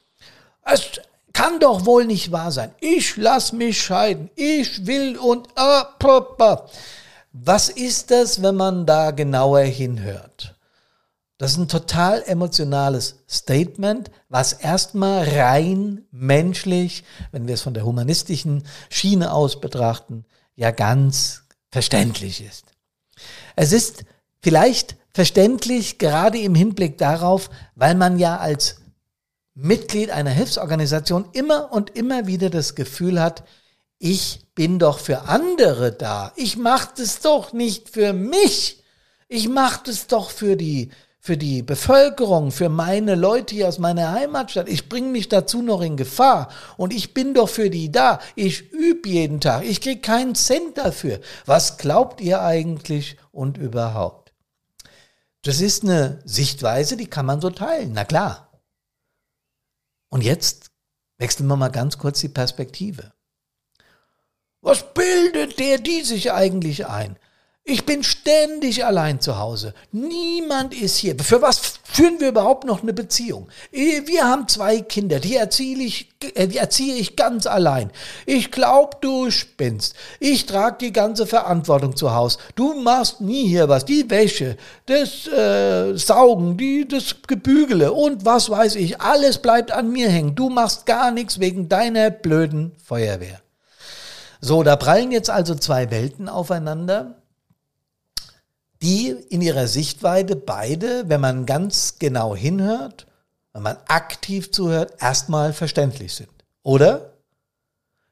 Es 0.66 1.00
kann 1.32 1.62
doch 1.62 1.86
wohl 1.86 2.04
nicht 2.04 2.34
wahr 2.34 2.52
sein. 2.52 2.76
Ich 2.82 3.16
lass 3.16 3.54
mich 3.54 3.82
scheiden. 3.82 4.30
Ich 4.36 4.86
will 4.86 5.18
und... 5.18 5.48
Ah, 5.56 5.88
was 7.32 7.70
ist 7.70 8.12
das, 8.12 8.42
wenn 8.42 8.56
man 8.56 8.86
da 8.86 9.12
genauer 9.12 9.62
hinhört? 9.62 10.56
Das 11.38 11.52
ist 11.52 11.58
ein 11.58 11.70
total 11.70 12.22
emotionales 12.24 13.16
Statement, 13.30 14.12
was 14.28 14.52
erstmal 14.52 15.24
rein 15.24 16.04
menschlich, 16.12 17.06
wenn 17.32 17.48
wir 17.48 17.54
es 17.54 17.62
von 17.62 17.74
der 17.74 17.86
humanistischen 17.86 18.64
Schiene 18.90 19.32
aus 19.32 19.62
betrachten, 19.62 20.26
ja 20.56 20.72
ganz 20.72 21.44
verständlich 21.72 22.44
ist. 22.44 22.66
Es 23.56 23.72
ist 23.72 24.04
vielleicht 24.42 24.98
verständlich 25.14 25.98
gerade 25.98 26.40
im 26.40 26.56
Hinblick 26.56 26.98
darauf, 26.98 27.50
weil 27.76 27.96
man 27.96 28.20
ja 28.20 28.38
als 28.38 28.82
Mitglied 29.54 30.10
einer 30.10 30.32
Hilfsorganisation 30.32 31.30
immer 31.32 31.72
und 31.72 31.92
immer 31.92 32.28
wieder 32.28 32.50
das 32.50 32.76
Gefühl 32.76 33.22
hat, 33.22 33.44
ich 33.98 34.46
bin 34.60 34.78
doch 34.78 35.00
für 35.00 35.22
andere 35.22 35.94
da. 35.94 36.34
Ich 36.36 36.58
mache 36.58 36.90
das 36.98 37.22
doch 37.22 37.54
nicht 37.54 37.88
für 37.88 38.12
mich. 38.12 38.84
Ich 39.30 39.48
mache 39.48 39.84
das 39.86 40.08
doch 40.08 40.32
für 40.32 40.58
die, 40.58 40.92
für 41.22 41.38
die 41.38 41.64
Bevölkerung, 41.64 42.52
für 42.52 42.68
meine 42.68 43.16
Leute 43.16 43.56
hier 43.56 43.70
aus 43.70 43.80
meiner 43.80 44.12
Heimatstadt. 44.12 44.68
Ich 44.68 44.90
bringe 44.90 45.08
mich 45.08 45.30
dazu 45.30 45.62
noch 45.62 45.80
in 45.80 45.96
Gefahr 45.96 46.50
und 46.76 46.92
ich 46.92 47.14
bin 47.14 47.34
doch 47.34 47.48
für 47.48 47.70
die 47.70 47.90
da. 47.90 48.20
Ich 48.36 48.74
übe 48.74 49.08
jeden 49.08 49.40
Tag. 49.40 49.64
Ich 49.64 49.80
kriege 49.80 50.02
keinen 50.02 50.36
Cent 50.36 50.78
dafür. 50.78 51.22
Was 51.46 51.78
glaubt 51.78 52.20
ihr 52.20 52.42
eigentlich 52.42 53.16
und 53.32 53.58
überhaupt? 53.58 54.34
Das 55.44 55.62
ist 55.62 55.86
eine 55.86 56.20
Sichtweise, 56.26 56.98
die 56.98 57.08
kann 57.08 57.26
man 57.26 57.40
so 57.40 57.50
teilen. 57.50 57.94
Na 57.94 58.04
klar. 58.04 58.52
Und 60.10 60.22
jetzt 60.22 60.70
wechseln 61.18 61.48
wir 61.48 61.56
mal 61.56 61.70
ganz 61.70 61.98
kurz 61.98 62.20
die 62.20 62.28
Perspektive. 62.28 63.14
Was 64.62 64.94
bildet 64.94 65.58
der 65.60 65.78
die 65.78 66.02
sich 66.02 66.32
eigentlich 66.32 66.86
ein? 66.86 67.18
Ich 67.64 67.86
bin 67.86 68.04
ständig 68.04 68.84
allein 68.84 69.22
zu 69.22 69.38
Hause. 69.38 69.76
Niemand 69.92 70.74
ist 70.74 70.98
hier. 70.98 71.16
Für 71.20 71.42
was 71.42 71.80
führen 71.84 72.20
wir 72.20 72.30
überhaupt 72.30 72.66
noch 72.66 72.82
eine 72.82 72.94
Beziehung? 72.94 73.48
Eh, 73.72 74.08
wir 74.08 74.26
haben 74.26 74.48
zwei 74.48 74.82
Kinder, 74.82 75.20
die 75.20 75.36
erziehe 75.36 75.78
ich, 75.78 76.10
äh, 76.34 76.48
die 76.48 76.58
erziehe 76.58 76.96
ich 76.96 77.16
ganz 77.16 77.46
allein. 77.46 77.92
Ich 78.26 78.50
glaub, 78.50 79.02
du 79.02 79.30
spinnst. 79.30 79.94
Ich 80.20 80.48
trage 80.48 80.78
die 80.82 80.92
ganze 80.92 81.28
Verantwortung 81.28 81.96
zu 81.96 82.16
Hause. 82.16 82.40
Du 82.56 82.74
machst 82.74 83.22
nie 83.22 83.48
hier 83.48 83.70
was. 83.70 83.86
Die 83.86 84.10
Wäsche, 84.10 84.58
das 84.88 85.28
äh, 85.28 85.96
Saugen, 85.96 86.58
die, 86.58 86.88
das 86.88 87.18
Gebügele 87.28 87.94
und 87.94 88.26
was 88.26 88.50
weiß 88.50 88.76
ich. 88.76 89.00
Alles 89.00 89.38
bleibt 89.38 89.72
an 89.72 89.92
mir 89.92 90.10
hängen. 90.10 90.34
Du 90.34 90.50
machst 90.50 90.88
gar 90.88 91.12
nichts 91.12 91.40
wegen 91.40 91.70
deiner 91.70 92.10
blöden 92.10 92.72
Feuerwehr. 92.84 93.42
So, 94.42 94.64
da 94.64 94.76
prallen 94.76 95.12
jetzt 95.12 95.30
also 95.30 95.56
zwei 95.56 95.92
Welten 95.92 96.30
aufeinander 96.30 97.20
die 98.82 99.10
in 99.10 99.42
ihrer 99.42 99.68
Sichtweite 99.68 100.36
beide, 100.36 101.10
wenn 101.10 101.22
man 101.22 101.46
ganz 101.46 102.00
genau 102.00 102.36
hinhört, 102.36 103.08
wenn 103.54 103.64
man 103.64 103.78
aktiv 103.88 104.52
zuhört, 104.52 104.94
erstmal 105.00 105.54
verständlich 105.54 106.14
sind. 106.14 106.30
Oder? 106.64 107.14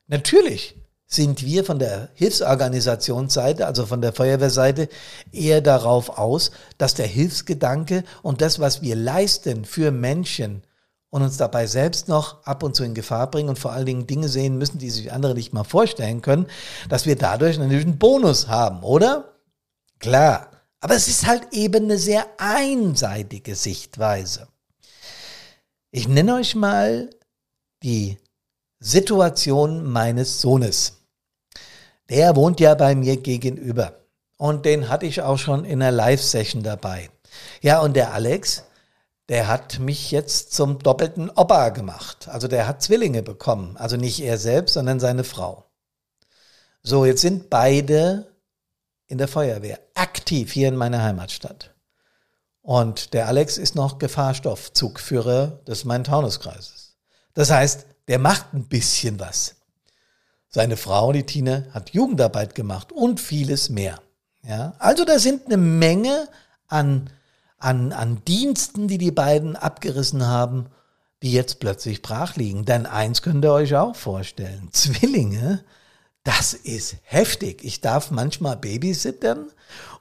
Natürlich 0.08 0.76
sind 1.06 1.46
wir 1.46 1.64
von 1.64 1.80
der 1.80 2.10
Hilfsorganisationsseite, 2.16 3.66
also 3.66 3.86
von 3.86 4.02
der 4.02 4.12
Feuerwehrseite, 4.12 4.90
eher 5.32 5.62
darauf 5.62 6.18
aus, 6.18 6.52
dass 6.78 6.96
der 6.96 7.08
Hilfsgedanke 7.08 8.04
und 8.24 8.42
das, 8.42 8.60
was 8.60 8.82
wir 8.82 8.96
leisten 8.98 9.64
für 9.64 9.92
Menschen 9.92 10.64
und 11.10 11.22
uns 11.22 11.38
dabei 11.38 11.68
selbst 11.68 12.08
noch 12.08 12.44
ab 12.44 12.64
und 12.64 12.76
zu 12.76 12.84
in 12.84 12.94
Gefahr 12.94 13.30
bringen 13.32 13.50
und 13.50 13.60
vor 13.60 13.72
allen 13.72 13.86
Dingen 13.86 14.08
Dinge 14.08 14.28
sehen 14.28 14.58
müssen, 14.58 14.78
die 14.78 14.90
sich 14.90 15.12
andere 15.12 15.34
nicht 15.34 15.54
mal 15.54 15.64
vorstellen 15.64 16.22
können, 16.22 16.48
dass 16.90 17.06
wir 17.06 17.16
dadurch 17.16 17.58
natürlich 17.58 17.86
einen 17.86 18.00
Bonus 18.00 18.48
haben, 18.48 18.84
oder? 18.84 19.36
Klar. 20.00 20.52
Aber 20.80 20.96
es 20.96 21.08
ist 21.08 21.26
halt 21.26 21.54
eben 21.54 21.86
eine 21.86 21.98
sehr 21.98 22.26
einseitige 22.38 23.56
Sichtweise. 23.56 24.48
Ich 25.92 26.08
nenne 26.08 26.36
euch 26.36 26.54
mal 26.54 27.10
die 27.82 28.18
Situation 28.80 29.84
meines 29.86 30.42
Sohnes. 30.42 30.98
Der 32.10 32.36
wohnt 32.36 32.60
ja 32.60 32.76
bei 32.76 32.96
mir 32.96 33.18
gegenüber. 33.18 33.94
Und 34.38 34.66
den 34.66 34.88
hatte 34.90 35.08
ich 35.08 35.22
auch 35.22 35.38
schon 35.38 35.66
in 35.66 35.82
einer 35.82 35.92
Live-Session 35.92 36.62
dabei. 36.62 37.10
Ja, 37.62 37.82
und 37.82 37.96
der 37.96 38.14
Alex, 38.14 38.64
der 39.30 39.48
hat 39.48 39.80
mich 39.80 40.12
jetzt 40.12 40.54
zum 40.54 40.80
doppelten 40.80 41.30
Opa 41.30 41.70
gemacht. 41.70 42.28
Also 42.30 42.48
der 42.48 42.68
hat 42.68 42.82
Zwillinge 42.82 43.24
bekommen. 43.24 43.76
Also 43.78 43.98
nicht 43.98 44.22
er 44.22 44.38
selbst, 44.38 44.74
sondern 44.74 45.00
seine 45.00 45.24
Frau. 45.24 45.66
So, 46.82 47.06
jetzt 47.06 47.22
sind 47.22 47.50
beide 47.50 48.32
in 49.08 49.18
der 49.18 49.28
Feuerwehr, 49.28 49.80
aktiv 49.94 50.52
hier 50.52 50.70
in 50.70 50.76
meiner 50.76 51.04
Heimatstadt. 51.04 51.74
Und 52.62 53.14
der 53.14 53.28
Alex 53.28 53.58
ist 53.58 53.76
noch 53.76 53.98
Gefahrstoffzugführer 53.98 55.62
des 55.68 55.86
Main-Taunus-Kreises. 55.86 56.98
Das 57.34 57.50
heißt, 57.50 57.86
der 58.08 58.20
macht 58.20 58.54
ein 58.54 58.68
bisschen 58.68 59.20
was. 59.20 59.56
Seine 60.50 60.78
Frau, 60.78 61.12
die 61.12 61.26
Tine, 61.26 61.68
hat 61.74 61.92
Jugendarbeit 61.92 62.56
gemacht 62.56 62.92
und 62.92 63.20
vieles 63.20 63.70
mehr. 63.70 64.02
Ja, 64.44 64.76
also 64.80 65.04
da 65.04 65.20
sind 65.20 65.46
eine 65.48 65.58
Menge 65.58 66.28
an, 66.68 67.10
an, 67.58 67.92
an 67.92 68.22
Diensten, 68.28 68.88
die 68.88 68.98
die 68.98 69.12
beiden 69.12 69.56
abgerissen 69.56 70.26
haben, 70.26 70.68
die 71.24 71.32
jetzt 71.32 71.60
plötzlich 71.60 72.02
brach 72.02 72.36
liegen. 72.36 72.66
Denn 72.66 72.86
eins 72.86 73.22
könnt 73.22 73.44
ihr 73.44 73.54
euch 73.54 73.76
auch 73.76 73.96
vorstellen. 73.96 74.70
Zwillinge 74.72 75.64
das 76.28 76.52
ist 76.54 76.98
heftig. 77.04 77.64
Ich 77.64 77.80
darf 77.80 78.12
manchmal 78.12 78.58
babysittern 78.58 79.48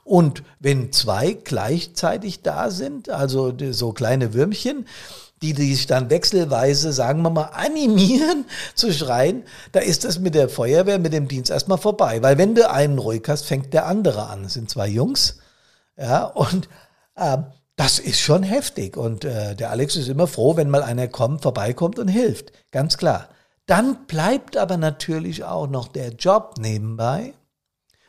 und 0.03 0.43
wenn 0.59 0.91
zwei 0.91 1.31
gleichzeitig 1.31 2.41
da 2.41 2.69
sind, 2.69 3.09
also 3.09 3.53
so 3.71 3.93
kleine 3.93 4.33
Würmchen, 4.33 4.85
die 5.41 5.53
sich 5.53 5.87
dann 5.87 6.09
wechselweise, 6.09 6.91
sagen 6.91 7.21
wir 7.21 7.29
mal, 7.29 7.43
animieren 7.53 8.43
zu 8.75 8.91
schreien, 8.91 9.43
da 9.71 9.79
ist 9.79 10.03
das 10.03 10.19
mit 10.19 10.35
der 10.35 10.49
Feuerwehr, 10.49 10.99
mit 10.99 11.13
dem 11.13 11.29
Dienst 11.29 11.49
erstmal 11.49 11.77
vorbei. 11.77 12.21
Weil 12.21 12.37
wenn 12.37 12.55
du 12.55 12.69
einen 12.69 12.99
ruhig 12.99 13.23
hast, 13.29 13.45
fängt 13.45 13.73
der 13.73 13.85
andere 13.85 14.27
an. 14.27 14.43
Das 14.43 14.55
sind 14.55 14.69
zwei 14.69 14.89
Jungs. 14.89 15.37
Ja, 15.95 16.25
und 16.25 16.67
äh, 17.17 17.37
das 17.75 17.99
ist 17.99 18.19
schon 18.19 18.43
heftig. 18.43 18.97
Und 18.97 19.23
äh, 19.23 19.55
der 19.55 19.71
Alex 19.71 19.95
ist 19.95 20.09
immer 20.09 20.27
froh, 20.27 20.57
wenn 20.57 20.69
mal 20.69 20.83
einer 20.83 21.07
kommt, 21.07 21.43
vorbeikommt 21.43 21.99
und 21.99 22.07
hilft. 22.07 22.51
Ganz 22.71 22.97
klar. 22.97 23.29
Dann 23.65 24.05
bleibt 24.07 24.57
aber 24.57 24.77
natürlich 24.77 25.43
auch 25.43 25.67
noch 25.67 25.87
der 25.87 26.13
Job 26.13 26.55
nebenbei. 26.57 27.33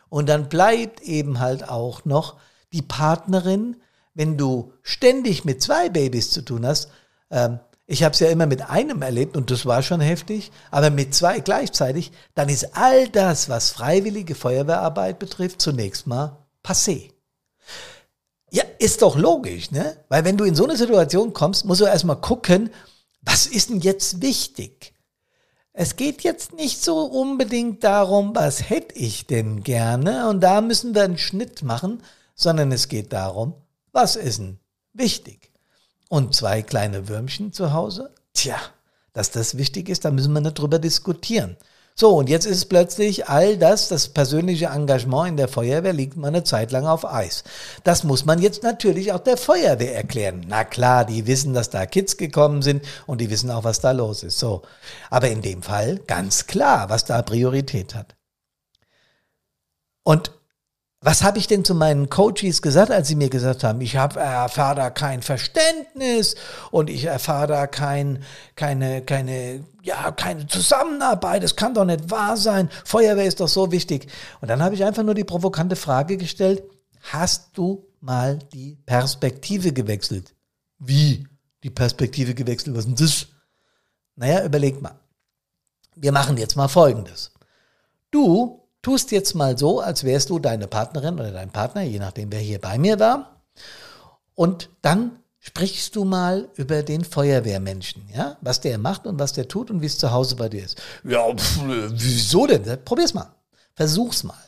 Und 0.08 0.28
dann 0.28 0.48
bleibt 0.48 1.02
eben 1.02 1.38
halt 1.38 1.68
auch 1.68 2.04
noch 2.04 2.36
die 2.72 2.82
Partnerin, 2.82 3.76
wenn 4.14 4.38
du 4.38 4.72
ständig 4.82 5.44
mit 5.44 5.62
zwei 5.62 5.88
Babys 5.90 6.30
zu 6.30 6.42
tun 6.42 6.66
hast. 6.66 6.88
Ähm, 7.30 7.60
ich 7.86 8.02
habe 8.02 8.12
es 8.12 8.20
ja 8.20 8.28
immer 8.28 8.46
mit 8.46 8.68
einem 8.70 9.02
erlebt 9.02 9.36
und 9.36 9.50
das 9.50 9.64
war 9.64 9.82
schon 9.82 10.00
heftig, 10.00 10.50
aber 10.70 10.90
mit 10.90 11.14
zwei 11.14 11.40
gleichzeitig, 11.40 12.12
dann 12.34 12.48
ist 12.48 12.76
all 12.76 13.08
das, 13.08 13.48
was 13.48 13.70
freiwillige 13.70 14.34
Feuerwehrarbeit 14.34 15.18
betrifft, 15.18 15.62
zunächst 15.62 16.06
mal 16.06 16.36
passé. 16.62 17.10
Ja, 18.50 18.64
ist 18.78 19.02
doch 19.02 19.16
logisch, 19.16 19.70
ne? 19.70 19.96
Weil 20.08 20.24
wenn 20.24 20.36
du 20.36 20.44
in 20.44 20.54
so 20.54 20.64
eine 20.64 20.76
Situation 20.76 21.32
kommst, 21.32 21.64
musst 21.64 21.80
du 21.80 21.84
erstmal 21.84 22.20
gucken, 22.20 22.70
was 23.22 23.46
ist 23.46 23.70
denn 23.70 23.80
jetzt 23.80 24.22
wichtig? 24.22 24.94
Es 25.72 25.96
geht 25.96 26.22
jetzt 26.22 26.54
nicht 26.54 26.82
so 26.82 27.04
unbedingt 27.04 27.84
darum, 27.84 28.34
was 28.34 28.68
hätte 28.68 28.96
ich 28.96 29.26
denn 29.26 29.62
gerne 29.62 30.28
und 30.28 30.40
da 30.40 30.60
müssen 30.60 30.94
wir 30.94 31.04
einen 31.04 31.18
Schnitt 31.18 31.62
machen, 31.62 32.02
sondern 32.34 32.72
es 32.72 32.88
geht 32.88 33.12
darum, 33.12 33.54
was 33.92 34.16
ist 34.16 34.38
denn 34.38 34.58
wichtig? 34.92 35.52
Und 36.08 36.34
zwei 36.34 36.62
kleine 36.62 37.08
Würmchen 37.08 37.52
zu 37.52 37.72
Hause? 37.72 38.12
Tja, 38.32 38.58
dass 39.12 39.30
das 39.30 39.56
wichtig 39.56 39.88
ist, 39.88 40.04
da 40.04 40.10
müssen 40.10 40.32
wir 40.32 40.40
nicht 40.40 40.58
drüber 40.58 40.78
diskutieren. 40.78 41.56
So, 42.00 42.16
und 42.16 42.28
jetzt 42.28 42.46
ist 42.46 42.66
plötzlich 42.66 43.28
all 43.28 43.56
das, 43.56 43.88
das 43.88 44.10
persönliche 44.10 44.66
Engagement 44.66 45.30
in 45.30 45.36
der 45.36 45.48
Feuerwehr 45.48 45.92
liegt 45.92 46.16
mal 46.16 46.28
eine 46.28 46.44
Zeit 46.44 46.70
lang 46.70 46.86
auf 46.86 47.04
Eis. 47.04 47.42
Das 47.82 48.04
muss 48.04 48.24
man 48.24 48.40
jetzt 48.40 48.62
natürlich 48.62 49.12
auch 49.12 49.18
der 49.18 49.36
Feuerwehr 49.36 49.96
erklären. 49.96 50.46
Na 50.46 50.62
klar, 50.62 51.04
die 51.04 51.26
wissen, 51.26 51.54
dass 51.54 51.70
da 51.70 51.86
Kids 51.86 52.16
gekommen 52.16 52.62
sind 52.62 52.84
und 53.08 53.20
die 53.20 53.30
wissen 53.30 53.50
auch, 53.50 53.64
was 53.64 53.80
da 53.80 53.90
los 53.90 54.22
ist. 54.22 54.38
So. 54.38 54.62
Aber 55.10 55.28
in 55.28 55.42
dem 55.42 55.60
Fall 55.60 55.98
ganz 56.06 56.46
klar, 56.46 56.88
was 56.88 57.04
da 57.04 57.20
Priorität 57.20 57.96
hat. 57.96 58.14
Und 60.04 60.37
was 61.00 61.22
habe 61.22 61.38
ich 61.38 61.46
denn 61.46 61.64
zu 61.64 61.76
meinen 61.76 62.10
Coaches 62.10 62.60
gesagt, 62.60 62.90
als 62.90 63.06
sie 63.06 63.14
mir 63.14 63.30
gesagt 63.30 63.62
haben, 63.62 63.80
ich 63.80 63.96
habe 63.96 64.18
erfahre 64.18 64.74
da 64.74 64.90
kein 64.90 65.22
Verständnis 65.22 66.34
und 66.72 66.90
ich 66.90 67.04
erfahre 67.04 67.46
da 67.46 67.66
kein, 67.68 68.24
keine, 68.56 69.02
keine, 69.02 69.64
ja, 69.82 70.10
keine 70.10 70.48
Zusammenarbeit, 70.48 71.44
das 71.44 71.54
kann 71.54 71.74
doch 71.74 71.84
nicht 71.84 72.10
wahr 72.10 72.36
sein, 72.36 72.68
Feuerwehr 72.84 73.26
ist 73.26 73.38
doch 73.38 73.48
so 73.48 73.70
wichtig. 73.70 74.08
Und 74.40 74.48
dann 74.48 74.60
habe 74.60 74.74
ich 74.74 74.84
einfach 74.84 75.04
nur 75.04 75.14
die 75.14 75.24
provokante 75.24 75.76
Frage 75.76 76.16
gestellt, 76.16 76.64
hast 77.00 77.50
du 77.56 77.86
mal 78.00 78.40
die 78.52 78.76
Perspektive 78.84 79.72
gewechselt? 79.72 80.34
Wie 80.80 81.28
die 81.62 81.70
Perspektive 81.70 82.34
gewechselt? 82.34 82.76
Was 82.76 82.86
ist 82.86 82.88
denn 82.88 83.06
das? 83.06 83.26
Naja, 84.16 84.44
überleg 84.44 84.82
mal. 84.82 84.98
Wir 85.94 86.10
machen 86.10 86.36
jetzt 86.38 86.56
mal 86.56 86.68
Folgendes. 86.68 87.32
Du 88.10 88.67
tust 88.88 89.10
jetzt 89.10 89.34
mal 89.34 89.58
so, 89.58 89.80
als 89.80 90.02
wärst 90.02 90.30
du 90.30 90.38
deine 90.38 90.66
Partnerin 90.66 91.20
oder 91.20 91.30
dein 91.30 91.50
Partner, 91.50 91.82
je 91.82 91.98
nachdem, 91.98 92.32
wer 92.32 92.40
hier 92.40 92.58
bei 92.58 92.78
mir 92.78 92.98
war. 92.98 93.42
Und 94.34 94.70
dann 94.80 95.18
sprichst 95.38 95.94
du 95.94 96.04
mal 96.04 96.48
über 96.54 96.82
den 96.82 97.04
Feuerwehrmenschen, 97.04 98.08
ja? 98.14 98.38
Was 98.40 98.62
der 98.62 98.78
macht 98.78 99.06
und 99.06 99.18
was 99.18 99.34
der 99.34 99.46
tut 99.46 99.70
und 99.70 99.82
wie 99.82 99.86
es 99.86 99.98
zu 99.98 100.10
Hause 100.10 100.36
bei 100.36 100.48
dir 100.48 100.64
ist. 100.64 100.80
Ja, 101.04 101.30
pff, 101.30 101.60
wieso 101.90 102.46
denn? 102.46 102.82
Probier's 102.82 103.12
mal. 103.12 103.28
Versuch's 103.74 104.24
mal. 104.24 104.42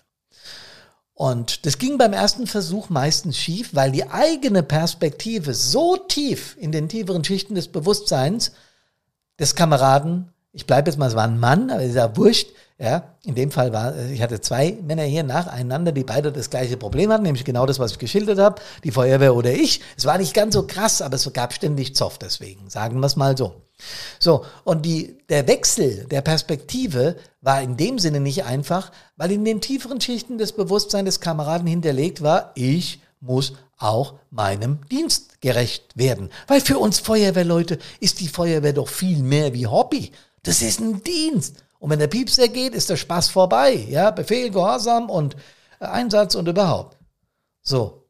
Und 1.13 1.67
das 1.67 1.77
ging 1.77 1.99
beim 1.99 2.15
ersten 2.15 2.47
Versuch 2.47 2.89
meistens 2.89 3.37
schief, 3.37 3.75
weil 3.75 3.93
die 3.93 4.09
eigene 4.09 4.63
Perspektive 4.63 5.53
so 5.53 5.99
tief 5.99 6.57
in 6.59 6.73
den 6.73 6.89
tieferen 6.89 7.25
Schichten 7.25 7.57
des 7.57 7.69
Bewusstseins 7.69 8.53
des 9.39 9.55
Kameraden 9.55 10.33
ich 10.53 10.67
bleibe 10.67 10.91
jetzt 10.91 10.99
mal, 10.99 11.07
es 11.07 11.15
war 11.15 11.25
ein 11.25 11.39
Mann, 11.39 11.71
aber 11.71 11.83
ist 11.83 11.95
ja 11.95 12.17
wurscht, 12.17 12.49
ja, 12.79 13.15
in 13.25 13.35
dem 13.35 13.51
Fall 13.51 13.75
war, 13.75 13.95
äh, 13.95 14.13
ich 14.13 14.23
hatte 14.23 14.41
zwei 14.41 14.79
Männer 14.83 15.03
hier 15.03 15.23
nacheinander, 15.23 15.93
die 15.93 16.03
beide 16.03 16.33
das 16.33 16.49
gleiche 16.49 16.79
Problem 16.79 17.13
hatten, 17.13 17.25
nämlich 17.25 17.45
genau 17.45 17.67
das, 17.67 17.79
was 17.79 17.93
ich 17.93 17.99
geschildert 17.99 18.39
habe, 18.39 18.61
die 18.85 18.91
Feuerwehr 18.91 19.35
oder 19.37 19.53
ich. 19.53 19.83
Es 19.99 20.07
war 20.07 20.17
nicht 20.17 20.33
ganz 20.33 20.55
so 20.55 20.67
krass, 20.67 21.03
aber 21.03 21.17
es 21.17 21.31
gab 21.33 21.53
ständig 21.53 21.95
Zoff 21.95 22.19
deswegen, 22.19 22.71
sagen 22.71 23.01
wir 23.01 23.07
es 23.07 23.17
mal 23.17 23.37
so. 23.37 23.55
So, 24.19 24.45
und 24.65 24.85
die, 24.85 25.19
der 25.29 25.47
Wechsel 25.47 26.07
der 26.11 26.23
Perspektive 26.23 27.17
war 27.43 27.63
in 27.63 27.77
dem 27.77 27.99
Sinne 27.99 28.21
nicht 28.21 28.45
einfach, 28.45 28.93
weil 29.17 29.31
in 29.33 29.45
den 29.45 29.61
tieferen 29.61 30.01
Schichten 30.01 30.39
des 30.39 30.53
Bewusstseins 30.53 31.07
des 31.07 31.21
Kameraden 31.21 31.67
hinterlegt 31.67 32.23
war, 32.23 32.53
ich 32.55 33.01
muss 33.21 33.55
auch 33.79 34.15
meinem 34.31 34.79
Dienst 34.91 35.41
gerecht 35.41 35.97
werden. 35.97 36.31
Weil 36.47 36.61
für 36.61 36.79
uns 36.79 36.99
Feuerwehrleute 36.99 37.79
ist 37.99 38.21
die 38.21 38.29
Feuerwehr 38.29 38.75
doch 38.75 38.89
viel 38.89 39.23
mehr 39.23 39.55
wie 39.55 39.67
Hobby. 39.67 40.13
Das 40.43 40.63
ist 40.63 40.81
ein 40.81 41.03
Dienst. 41.03 41.65
Und 41.79 41.91
wenn 41.91 41.99
der 41.99 42.09
Piepser 42.09 42.49
geht, 42.49 42.75
ist 42.75 42.91
der 42.91 42.97
Spaß 42.97 43.29
vorbei. 43.29 43.73
Ja, 43.73 44.11
Befehl, 44.11 44.51
Gehorsam 44.51 45.09
und 45.11 45.35
äh, 45.81 45.87
Einsatz 45.87 46.35
und 46.35 46.49
überhaupt. 46.49 46.99
So. 47.63 48.07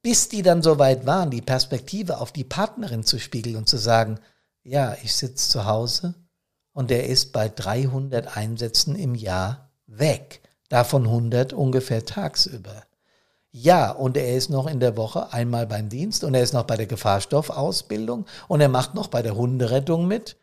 Bis 0.00 0.28
die 0.28 0.42
dann 0.42 0.62
so 0.62 0.78
weit 0.78 1.06
waren, 1.06 1.30
die 1.30 1.42
Perspektive 1.42 2.18
auf 2.18 2.32
die 2.32 2.44
Partnerin 2.44 3.04
zu 3.04 3.18
spiegeln 3.18 3.56
und 3.56 3.68
zu 3.68 3.76
sagen, 3.76 4.20
ja, 4.62 4.96
ich 5.02 5.14
sitze 5.14 5.50
zu 5.50 5.64
Hause 5.66 6.14
und 6.72 6.90
der 6.90 7.08
ist 7.08 7.32
bei 7.32 7.48
300 7.48 8.36
Einsätzen 8.36 8.94
im 8.94 9.14
Jahr 9.14 9.70
weg. 9.86 10.40
Davon 10.68 11.04
100 11.04 11.52
ungefähr 11.52 12.04
tagsüber. 12.04 12.84
Ja, 13.50 13.90
und 13.90 14.16
er 14.16 14.36
ist 14.36 14.50
noch 14.50 14.66
in 14.66 14.78
der 14.78 14.96
Woche 14.96 15.32
einmal 15.32 15.66
beim 15.66 15.88
Dienst 15.88 16.22
und 16.22 16.34
er 16.34 16.42
ist 16.42 16.52
noch 16.52 16.64
bei 16.64 16.76
der 16.76 16.86
Gefahrstoffausbildung 16.86 18.26
und 18.46 18.60
er 18.60 18.68
macht 18.68 18.94
noch 18.94 19.08
bei 19.08 19.22
der 19.22 19.34
Hunderettung 19.34 20.06
mit 20.06 20.36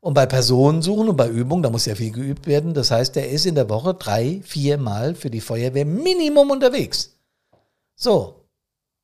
und 0.00 0.14
bei 0.14 0.26
Personensuchen 0.26 1.10
und 1.10 1.16
bei 1.16 1.28
Übungen, 1.28 1.62
da 1.62 1.70
muss 1.70 1.86
ja 1.86 1.94
viel 1.94 2.10
geübt 2.10 2.46
werden. 2.46 2.72
Das 2.72 2.90
heißt, 2.90 3.16
er 3.16 3.28
ist 3.28 3.46
in 3.46 3.54
der 3.54 3.68
Woche 3.68 3.94
drei, 3.94 4.40
vier 4.42 4.78
Mal 4.78 5.14
für 5.14 5.30
die 5.30 5.40
Feuerwehr 5.40 5.84
Minimum 5.84 6.50
unterwegs. 6.50 7.16
So, 7.96 8.46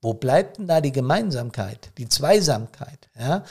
wo 0.01 0.15
bleibt 0.15 0.59
denn 0.59 0.67
da 0.67 0.81
die 0.81 0.93
Gemeinsamkeit, 0.93 1.91
die 1.99 2.09
Zweisamkeit? 2.09 3.09
Ja? 3.19 3.45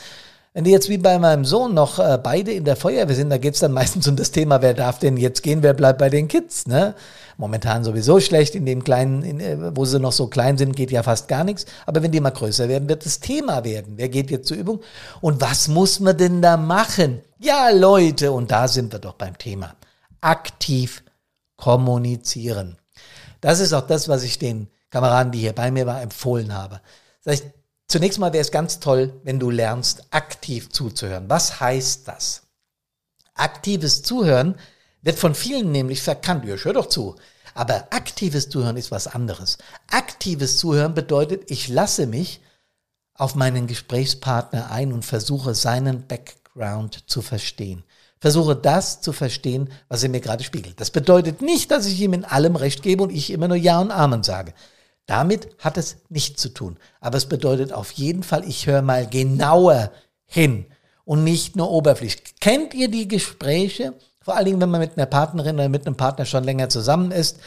Wenn 0.54 0.64
die 0.64 0.72
jetzt 0.72 0.90
wie 0.90 0.98
bei 0.98 1.20
meinem 1.20 1.46
Sohn 1.46 1.74
noch 1.74 2.00
äh, 2.00 2.18
beide 2.22 2.52
in 2.52 2.64
der 2.64 2.78
Feuerwehr 2.78 3.16
sind, 3.16 3.30
da 3.30 3.38
geht 3.38 3.54
es 3.54 3.60
dann 3.60 3.72
meistens 3.74 4.08
um 4.08 4.16
das 4.16 4.32
Thema, 4.32 4.62
wer 4.64 4.74
darf 4.74 4.98
denn 4.98 5.18
jetzt 5.18 5.44
gehen, 5.44 5.62
wer 5.62 5.74
bleibt 5.74 6.00
bei 6.00 6.10
den 6.10 6.28
Kids. 6.28 6.66
Ne? 6.66 6.96
momentan 7.38 7.84
sowieso 7.84 8.20
schlecht, 8.20 8.56
in 8.56 8.66
dem 8.66 8.84
kleinen, 8.84 9.24
in, 9.24 9.40
äh, 9.40 9.76
wo 9.76 9.86
sie 9.86 10.00
noch 10.00 10.12
so 10.12 10.28
klein 10.28 10.58
sind, 10.58 10.76
geht 10.76 10.92
ja 10.92 11.04
fast 11.04 11.28
gar 11.28 11.44
nichts. 11.44 11.66
Aber 11.86 12.02
wenn 12.02 12.12
die 12.12 12.20
mal 12.20 12.30
größer 12.30 12.70
werden, 12.70 12.90
wird 12.90 13.06
das 13.06 13.20
Thema 13.20 13.64
werden. 13.64 13.94
Wer 13.98 14.10
geht 14.10 14.32
jetzt 14.32 14.48
zur 14.48 14.58
Übung? 14.58 14.80
Und 15.22 15.42
was 15.42 15.68
muss 15.68 16.00
man 16.00 16.18
denn 16.18 16.42
da 16.42 16.58
machen? 16.58 17.22
Ja, 17.46 17.70
Leute, 17.70 18.32
und 18.32 18.50
da 18.50 18.68
sind 18.68 18.92
wir 18.92 18.98
doch 18.98 19.14
beim 19.14 19.38
Thema. 19.38 19.76
Aktiv 20.20 21.04
kommunizieren. 21.58 22.76
Das 23.40 23.60
ist 23.60 23.72
auch 23.72 23.86
das, 23.86 24.10
was 24.10 24.24
ich 24.24 24.40
den 24.40 24.68
Kameraden, 24.90 25.32
die 25.32 25.42
hier 25.42 25.54
bei 25.54 25.70
mir 25.70 25.86
waren, 25.86 26.02
empfohlen 26.02 26.56
habe. 26.56 26.82
Das 27.24 27.34
heißt, 27.34 27.46
zunächst 27.88 28.18
mal 28.18 28.34
wäre 28.34 28.42
es 28.42 28.50
ganz 28.50 28.80
toll, 28.80 29.22
wenn 29.24 29.40
du 29.40 29.52
lernst, 29.52 30.06
aktiv 30.10 30.72
zuzuhören. 30.72 31.30
Was 31.30 31.60
heißt 31.60 32.08
das? 32.08 32.42
Aktives 33.36 34.02
Zuhören 34.02 34.56
wird 35.04 35.20
von 35.20 35.36
vielen 35.36 35.72
nämlich 35.72 36.02
verkannt. 36.02 36.46
Ja, 36.46 36.56
hör 36.56 36.74
doch 36.74 36.88
zu. 36.88 37.16
Aber 37.54 37.76
aktives 37.92 38.50
Zuhören 38.50 38.76
ist 38.76 38.90
was 38.90 39.06
anderes. 39.06 39.60
Aktives 39.92 40.58
Zuhören 40.58 40.96
bedeutet, 40.96 41.52
ich 41.52 41.68
lasse 41.68 42.08
mich 42.08 42.42
auf 43.14 43.36
meinen 43.36 43.68
Gesprächspartner 43.68 44.72
ein 44.72 44.92
und 44.92 45.06
versuche 45.06 45.54
seinen 45.54 46.08
Background 46.56 47.10
zu 47.10 47.22
verstehen. 47.22 47.84
Versuche 48.20 48.56
das 48.56 49.02
zu 49.02 49.12
verstehen, 49.12 49.70
was 49.90 50.04
er 50.04 50.10
mir 50.10 50.22
gerade 50.22 50.44
spiegelt. 50.44 50.80
Das 50.80 50.90
bedeutet 50.90 51.42
nicht, 51.42 51.70
dass 51.70 51.86
ich 51.86 52.00
ihm 52.00 52.14
in 52.14 52.26
allem 52.26 52.56
Recht 52.56 52.82
gebe 52.82 53.04
und 53.04 53.12
ich 53.12 53.30
immer 53.32 53.48
nur 53.48 53.58
Ja 53.58 53.80
und 53.80 53.92
Amen 53.92 54.24
sage. 54.24 54.54
Damit 55.06 55.50
hat 55.60 55.78
es 55.78 55.98
nichts 56.10 56.42
zu 56.42 56.50
tun. 56.50 56.78
Aber 57.02 57.18
es 57.18 57.28
bedeutet 57.28 57.72
auf 57.72 57.92
jeden 57.92 58.24
Fall, 58.24 58.48
ich 58.48 58.66
höre 58.66 58.82
mal 58.82 59.06
genauer 59.06 59.92
hin 60.26 60.66
und 61.04 61.24
nicht 61.24 61.56
nur 61.56 61.70
oberflächlich. 61.70 62.36
Kennt 62.40 62.74
ihr 62.74 62.90
die 62.90 63.08
Gespräche, 63.08 63.94
vor 64.22 64.36
allen 64.36 64.46
Dingen, 64.46 64.62
wenn 64.62 64.72
man 64.72 64.82
mit 64.82 64.98
einer 64.98 65.06
Partnerin 65.06 65.56
oder 65.56 65.70
mit 65.70 65.86
einem 65.86 65.98
Partner 65.98 66.26
schon 66.26 66.46
länger 66.46 66.70
zusammen 66.70 67.12
ist. 67.12 67.38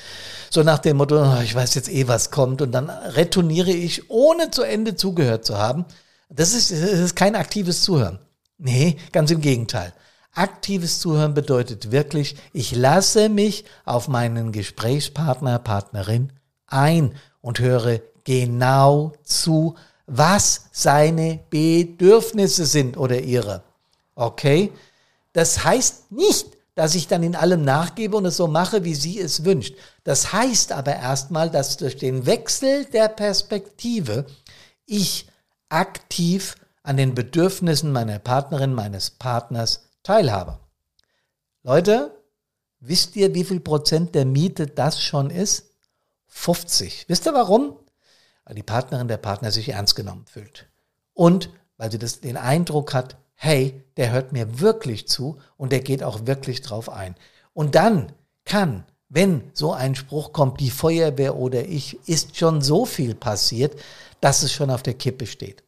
So 0.48 0.62
nach 0.62 0.78
dem 0.78 0.98
Motto, 0.98 1.20
oh, 1.20 1.40
ich 1.42 1.52
weiß 1.52 1.74
jetzt 1.74 1.90
eh, 1.90 2.06
was 2.06 2.30
kommt. 2.30 2.62
Und 2.62 2.70
dann 2.70 2.88
retourniere 2.88 3.72
ich, 3.72 4.10
ohne 4.10 4.52
zu 4.52 4.62
Ende 4.62 4.94
zugehört 4.94 5.44
zu 5.44 5.58
haben. 5.58 5.86
Das 6.30 6.52
ist, 6.54 6.70
das 6.70 6.78
ist 6.78 7.16
kein 7.16 7.34
aktives 7.34 7.82
Zuhören. 7.82 8.20
Nee, 8.58 8.96
ganz 9.12 9.30
im 9.30 9.40
Gegenteil. 9.40 9.92
Aktives 10.32 11.00
Zuhören 11.00 11.34
bedeutet 11.34 11.90
wirklich, 11.90 12.36
ich 12.52 12.74
lasse 12.74 13.28
mich 13.28 13.64
auf 13.84 14.08
meinen 14.08 14.52
Gesprächspartner, 14.52 15.58
Partnerin 15.58 16.32
ein 16.66 17.14
und 17.40 17.60
höre 17.60 18.00
genau 18.24 19.12
zu, 19.22 19.76
was 20.06 20.66
seine 20.72 21.40
Bedürfnisse 21.50 22.66
sind 22.66 22.96
oder 22.96 23.20
ihre. 23.20 23.62
Okay? 24.14 24.72
Das 25.32 25.64
heißt 25.64 26.10
nicht, 26.12 26.46
dass 26.74 26.94
ich 26.94 27.08
dann 27.08 27.22
in 27.22 27.36
allem 27.36 27.62
nachgebe 27.62 28.16
und 28.16 28.26
es 28.26 28.36
so 28.36 28.46
mache, 28.46 28.84
wie 28.84 28.94
sie 28.94 29.18
es 29.18 29.44
wünscht. 29.44 29.74
Das 30.04 30.32
heißt 30.32 30.72
aber 30.72 30.94
erstmal, 30.94 31.50
dass 31.50 31.76
durch 31.76 31.96
den 31.96 32.26
Wechsel 32.26 32.84
der 32.86 33.08
Perspektive 33.08 34.26
ich 34.86 35.28
aktiv 35.68 36.54
an 36.88 36.96
den 36.96 37.14
Bedürfnissen 37.14 37.92
meiner 37.92 38.18
Partnerin, 38.18 38.72
meines 38.72 39.10
Partners 39.10 39.90
teilhabe. 40.02 40.58
Leute, 41.62 42.18
wisst 42.80 43.14
ihr, 43.14 43.34
wie 43.34 43.44
viel 43.44 43.60
Prozent 43.60 44.14
der 44.14 44.24
Miete 44.24 44.66
das 44.66 45.02
schon 45.02 45.28
ist? 45.28 45.74
50. 46.28 47.04
Wisst 47.06 47.26
ihr 47.26 47.34
warum? 47.34 47.76
Weil 48.44 48.54
die 48.54 48.62
Partnerin, 48.62 49.06
der 49.06 49.18
Partner 49.18 49.52
sich 49.52 49.68
ernst 49.68 49.96
genommen 49.96 50.24
fühlt. 50.26 50.66
Und 51.12 51.50
weil 51.76 51.92
sie 51.92 51.98
das, 51.98 52.20
den 52.20 52.38
Eindruck 52.38 52.94
hat, 52.94 53.18
hey, 53.34 53.84
der 53.98 54.10
hört 54.10 54.32
mir 54.32 54.60
wirklich 54.60 55.08
zu 55.08 55.36
und 55.58 55.72
der 55.72 55.80
geht 55.80 56.02
auch 56.02 56.26
wirklich 56.26 56.62
drauf 56.62 56.88
ein. 56.88 57.16
Und 57.52 57.74
dann 57.74 58.12
kann, 58.46 58.86
wenn 59.10 59.50
so 59.52 59.74
ein 59.74 59.94
Spruch 59.94 60.32
kommt, 60.32 60.58
die 60.58 60.70
Feuerwehr 60.70 61.36
oder 61.36 61.66
ich, 61.66 61.98
ist 62.08 62.38
schon 62.38 62.62
so 62.62 62.86
viel 62.86 63.14
passiert, 63.14 63.78
dass 64.22 64.42
es 64.42 64.54
schon 64.54 64.70
auf 64.70 64.82
der 64.82 64.94
Kippe 64.94 65.26
steht. 65.26 65.67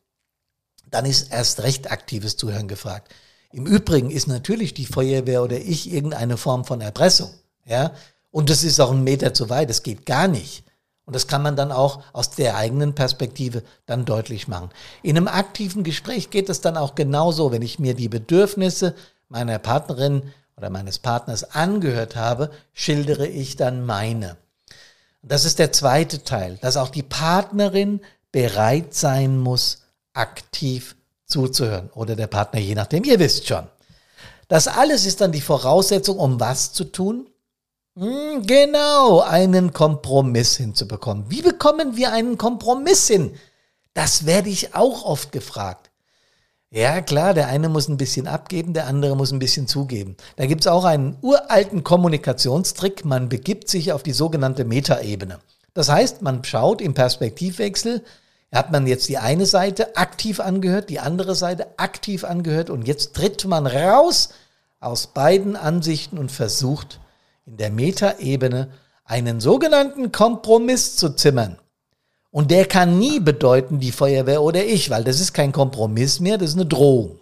Dann 0.90 1.06
ist 1.06 1.32
erst 1.32 1.62
recht 1.62 1.90
aktives 1.90 2.36
Zuhören 2.36 2.68
gefragt. 2.68 3.12
Im 3.52 3.66
Übrigen 3.66 4.10
ist 4.10 4.28
natürlich 4.28 4.74
die 4.74 4.86
Feuerwehr 4.86 5.42
oder 5.42 5.58
ich 5.58 5.92
irgendeine 5.92 6.36
Form 6.36 6.64
von 6.64 6.80
Erpressung. 6.80 7.30
Ja? 7.64 7.92
Und 8.30 8.50
das 8.50 8.62
ist 8.62 8.80
auch 8.80 8.92
ein 8.92 9.04
Meter 9.04 9.34
zu 9.34 9.50
weit, 9.50 9.70
das 9.70 9.82
geht 9.82 10.06
gar 10.06 10.28
nicht. 10.28 10.64
Und 11.04 11.16
das 11.16 11.26
kann 11.26 11.42
man 11.42 11.56
dann 11.56 11.72
auch 11.72 12.04
aus 12.12 12.30
der 12.30 12.56
eigenen 12.56 12.94
Perspektive 12.94 13.64
dann 13.86 14.04
deutlich 14.04 14.46
machen. 14.46 14.70
In 15.02 15.16
einem 15.16 15.26
aktiven 15.26 15.82
Gespräch 15.82 16.30
geht 16.30 16.48
es 16.48 16.60
dann 16.60 16.76
auch 16.76 16.94
genauso, 16.94 17.50
wenn 17.50 17.62
ich 17.62 17.80
mir 17.80 17.94
die 17.94 18.08
Bedürfnisse 18.08 18.94
meiner 19.28 19.58
Partnerin 19.58 20.22
oder 20.56 20.70
meines 20.70 21.00
Partners 21.00 21.42
angehört 21.42 22.14
habe, 22.14 22.50
schildere 22.72 23.26
ich 23.26 23.56
dann 23.56 23.84
meine. 23.84 24.36
das 25.22 25.44
ist 25.44 25.58
der 25.58 25.72
zweite 25.72 26.22
Teil, 26.22 26.58
dass 26.62 26.76
auch 26.76 26.90
die 26.90 27.02
Partnerin 27.02 28.00
bereit 28.30 28.94
sein 28.94 29.38
muss, 29.38 29.79
aktiv 30.12 30.96
zuzuhören 31.26 31.90
oder 31.94 32.16
der 32.16 32.26
Partner, 32.26 32.60
je 32.60 32.74
nachdem, 32.74 33.04
ihr 33.04 33.18
wisst 33.18 33.46
schon. 33.46 33.66
Das 34.48 34.66
alles 34.66 35.06
ist 35.06 35.20
dann 35.20 35.32
die 35.32 35.40
Voraussetzung, 35.40 36.18
um 36.18 36.40
was 36.40 36.72
zu 36.72 36.84
tun? 36.84 37.28
Hm, 37.96 38.46
genau, 38.46 39.20
einen 39.20 39.72
Kompromiss 39.72 40.56
hinzubekommen. 40.56 41.26
Wie 41.28 41.42
bekommen 41.42 41.96
wir 41.96 42.12
einen 42.12 42.38
Kompromiss 42.38 43.06
hin? 43.06 43.32
Das 43.94 44.26
werde 44.26 44.48
ich 44.48 44.74
auch 44.74 45.04
oft 45.04 45.32
gefragt. 45.32 45.90
Ja, 46.72 47.00
klar, 47.00 47.34
der 47.34 47.48
eine 47.48 47.68
muss 47.68 47.88
ein 47.88 47.96
bisschen 47.96 48.28
abgeben, 48.28 48.74
der 48.74 48.86
andere 48.86 49.16
muss 49.16 49.32
ein 49.32 49.40
bisschen 49.40 49.66
zugeben. 49.66 50.16
Da 50.36 50.46
gibt 50.46 50.60
es 50.60 50.68
auch 50.68 50.84
einen 50.84 51.16
uralten 51.20 51.82
Kommunikationstrick, 51.82 53.04
man 53.04 53.28
begibt 53.28 53.68
sich 53.68 53.92
auf 53.92 54.04
die 54.04 54.12
sogenannte 54.12 54.64
Metaebene. 54.64 55.40
Das 55.74 55.88
heißt, 55.88 56.22
man 56.22 56.44
schaut 56.44 56.80
im 56.80 56.94
Perspektivwechsel, 56.94 58.04
hat 58.52 58.72
man 58.72 58.86
jetzt 58.86 59.08
die 59.08 59.18
eine 59.18 59.46
Seite 59.46 59.96
aktiv 59.96 60.40
angehört, 60.40 60.90
die 60.90 61.00
andere 61.00 61.34
Seite 61.34 61.78
aktiv 61.78 62.24
angehört 62.24 62.70
und 62.70 62.86
jetzt 62.86 63.14
tritt 63.14 63.44
man 63.44 63.66
raus 63.66 64.30
aus 64.80 65.08
beiden 65.08 65.56
Ansichten 65.56 66.18
und 66.18 66.32
versucht, 66.32 67.00
in 67.46 67.56
der 67.58 67.70
Metaebene 67.70 68.70
einen 69.04 69.40
sogenannten 69.40 70.12
Kompromiss 70.12 70.96
zu 70.96 71.10
zimmern. 71.10 71.58
Und 72.30 72.50
der 72.50 72.66
kann 72.66 72.98
nie 72.98 73.18
bedeuten, 73.18 73.80
die 73.80 73.92
Feuerwehr 73.92 74.42
oder 74.42 74.64
ich, 74.64 74.90
weil 74.90 75.04
das 75.04 75.20
ist 75.20 75.32
kein 75.32 75.52
Kompromiss 75.52 76.20
mehr, 76.20 76.38
das 76.38 76.50
ist 76.50 76.56
eine 76.56 76.66
Drohung. 76.66 77.20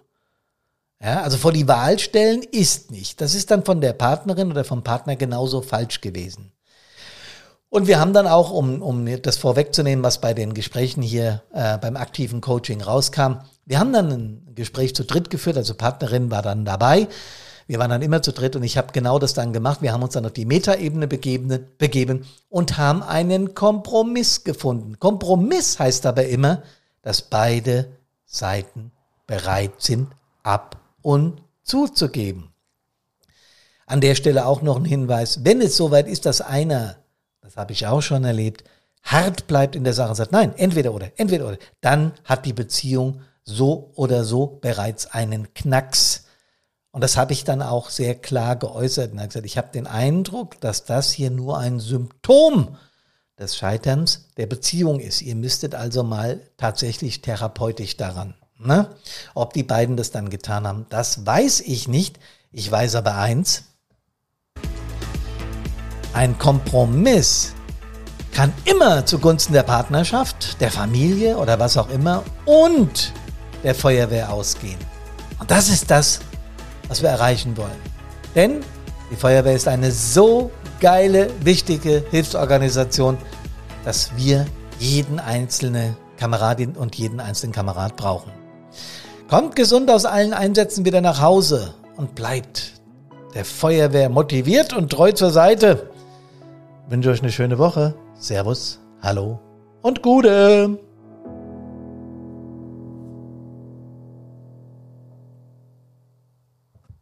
Ja, 1.02 1.22
also 1.22 1.38
vor 1.38 1.52
die 1.52 1.68
Wahl 1.68 1.98
stellen 1.98 2.42
ist 2.42 2.90
nicht. 2.90 3.20
Das 3.20 3.34
ist 3.34 3.50
dann 3.50 3.64
von 3.64 3.80
der 3.80 3.92
Partnerin 3.92 4.50
oder 4.50 4.64
vom 4.64 4.82
Partner 4.82 5.16
genauso 5.16 5.62
falsch 5.62 6.00
gewesen. 6.00 6.52
Und 7.70 7.86
wir 7.86 8.00
haben 8.00 8.12
dann 8.14 8.26
auch, 8.26 8.50
um, 8.50 8.80
um 8.80 9.06
das 9.22 9.36
vorwegzunehmen, 9.36 10.02
was 10.02 10.20
bei 10.20 10.32
den 10.32 10.54
Gesprächen 10.54 11.02
hier 11.02 11.42
äh, 11.52 11.76
beim 11.78 11.96
aktiven 11.96 12.40
Coaching 12.40 12.80
rauskam, 12.80 13.40
wir 13.66 13.78
haben 13.78 13.92
dann 13.92 14.10
ein 14.10 14.54
Gespräch 14.54 14.94
zu 14.94 15.04
dritt 15.04 15.28
geführt, 15.28 15.58
also 15.58 15.74
Partnerin 15.74 16.30
war 16.30 16.40
dann 16.40 16.64
dabei. 16.64 17.08
Wir 17.66 17.78
waren 17.78 17.90
dann 17.90 18.00
immer 18.00 18.22
zu 18.22 18.32
dritt 18.32 18.56
und 18.56 18.62
ich 18.62 18.78
habe 18.78 18.92
genau 18.92 19.18
das 19.18 19.34
dann 19.34 19.52
gemacht. 19.52 19.82
Wir 19.82 19.92
haben 19.92 20.02
uns 20.02 20.14
dann 20.14 20.24
auf 20.24 20.32
die 20.32 20.46
Metaebene 20.46 21.06
begeben, 21.06 21.66
begeben 21.76 22.24
und 22.48 22.78
haben 22.78 23.02
einen 23.02 23.54
Kompromiss 23.54 24.42
gefunden. 24.42 24.98
Kompromiss 24.98 25.78
heißt 25.78 26.06
aber 26.06 26.24
immer, 26.24 26.62
dass 27.02 27.20
beide 27.20 27.88
Seiten 28.24 28.90
bereit 29.26 29.82
sind, 29.82 30.08
ab 30.42 30.80
und 31.02 31.42
zuzugeben. 31.62 32.48
An 33.84 34.00
der 34.00 34.14
Stelle 34.14 34.46
auch 34.46 34.62
noch 34.62 34.76
ein 34.76 34.86
Hinweis, 34.86 35.44
wenn 35.44 35.60
es 35.60 35.76
soweit 35.76 36.08
ist, 36.08 36.24
dass 36.24 36.40
einer, 36.40 36.96
das 37.48 37.56
habe 37.56 37.72
ich 37.72 37.86
auch 37.86 38.02
schon 38.02 38.24
erlebt, 38.24 38.64
hart 39.02 39.46
bleibt 39.46 39.74
in 39.74 39.82
der 39.82 39.94
Sache 39.94 40.10
und 40.10 40.16
sagt, 40.16 40.32
nein, 40.32 40.52
entweder 40.58 40.92
oder, 40.92 41.10
entweder 41.16 41.48
oder, 41.48 41.56
dann 41.80 42.12
hat 42.24 42.44
die 42.44 42.52
Beziehung 42.52 43.22
so 43.42 43.90
oder 43.94 44.24
so 44.24 44.58
bereits 44.60 45.06
einen 45.06 45.54
Knacks. 45.54 46.26
Und 46.90 47.02
das 47.02 47.16
habe 47.16 47.32
ich 47.32 47.44
dann 47.44 47.62
auch 47.62 47.88
sehr 47.88 48.14
klar 48.14 48.56
geäußert 48.56 49.12
und 49.12 49.18
habe 49.18 49.28
gesagt, 49.28 49.46
ich 49.46 49.56
habe 49.56 49.72
den 49.72 49.86
Eindruck, 49.86 50.60
dass 50.60 50.84
das 50.84 51.10
hier 51.10 51.30
nur 51.30 51.56
ein 51.56 51.80
Symptom 51.80 52.76
des 53.38 53.56
Scheiterns 53.56 54.28
der 54.36 54.46
Beziehung 54.46 55.00
ist. 55.00 55.22
Ihr 55.22 55.34
müsstet 55.34 55.74
also 55.74 56.02
mal 56.02 56.42
tatsächlich 56.58 57.22
therapeutisch 57.22 57.96
daran. 57.96 58.34
Ne? 58.58 58.94
Ob 59.34 59.54
die 59.54 59.62
beiden 59.62 59.96
das 59.96 60.10
dann 60.10 60.28
getan 60.28 60.66
haben, 60.66 60.84
das 60.90 61.24
weiß 61.24 61.60
ich 61.60 61.88
nicht. 61.88 62.18
Ich 62.52 62.70
weiß 62.70 62.96
aber 62.96 63.16
eins. 63.16 63.67
Ein 66.18 66.36
Kompromiss 66.36 67.54
kann 68.32 68.52
immer 68.64 69.06
zugunsten 69.06 69.52
der 69.52 69.62
Partnerschaft, 69.62 70.60
der 70.60 70.72
Familie 70.72 71.36
oder 71.36 71.60
was 71.60 71.76
auch 71.76 71.88
immer 71.90 72.24
und 72.44 73.12
der 73.62 73.72
Feuerwehr 73.72 74.32
ausgehen. 74.32 74.80
Und 75.38 75.48
das 75.48 75.68
ist 75.68 75.92
das, 75.92 76.18
was 76.88 77.02
wir 77.02 77.10
erreichen 77.10 77.56
wollen. 77.56 77.78
Denn 78.34 78.64
die 79.12 79.14
Feuerwehr 79.14 79.54
ist 79.54 79.68
eine 79.68 79.92
so 79.92 80.50
geile, 80.80 81.30
wichtige 81.42 82.04
Hilfsorganisation, 82.10 83.16
dass 83.84 84.10
wir 84.16 84.44
jeden 84.80 85.20
einzelnen 85.20 85.96
Kameradin 86.16 86.72
und 86.72 86.96
jeden 86.96 87.20
einzelnen 87.20 87.52
Kamerad 87.52 87.94
brauchen. 87.94 88.32
Kommt 89.30 89.54
gesund 89.54 89.88
aus 89.88 90.04
allen 90.04 90.32
Einsätzen 90.32 90.84
wieder 90.84 91.00
nach 91.00 91.20
Hause 91.20 91.74
und 91.96 92.16
bleibt 92.16 92.72
der 93.34 93.44
Feuerwehr 93.44 94.08
motiviert 94.08 94.72
und 94.72 94.90
treu 94.90 95.12
zur 95.12 95.30
Seite. 95.30 95.87
Wünsche 96.90 97.10
euch 97.10 97.20
eine 97.20 97.30
schöne 97.30 97.58
Woche. 97.58 97.94
Servus, 98.14 98.80
hallo 99.02 99.38
und 99.82 100.02
Gute. 100.02 100.78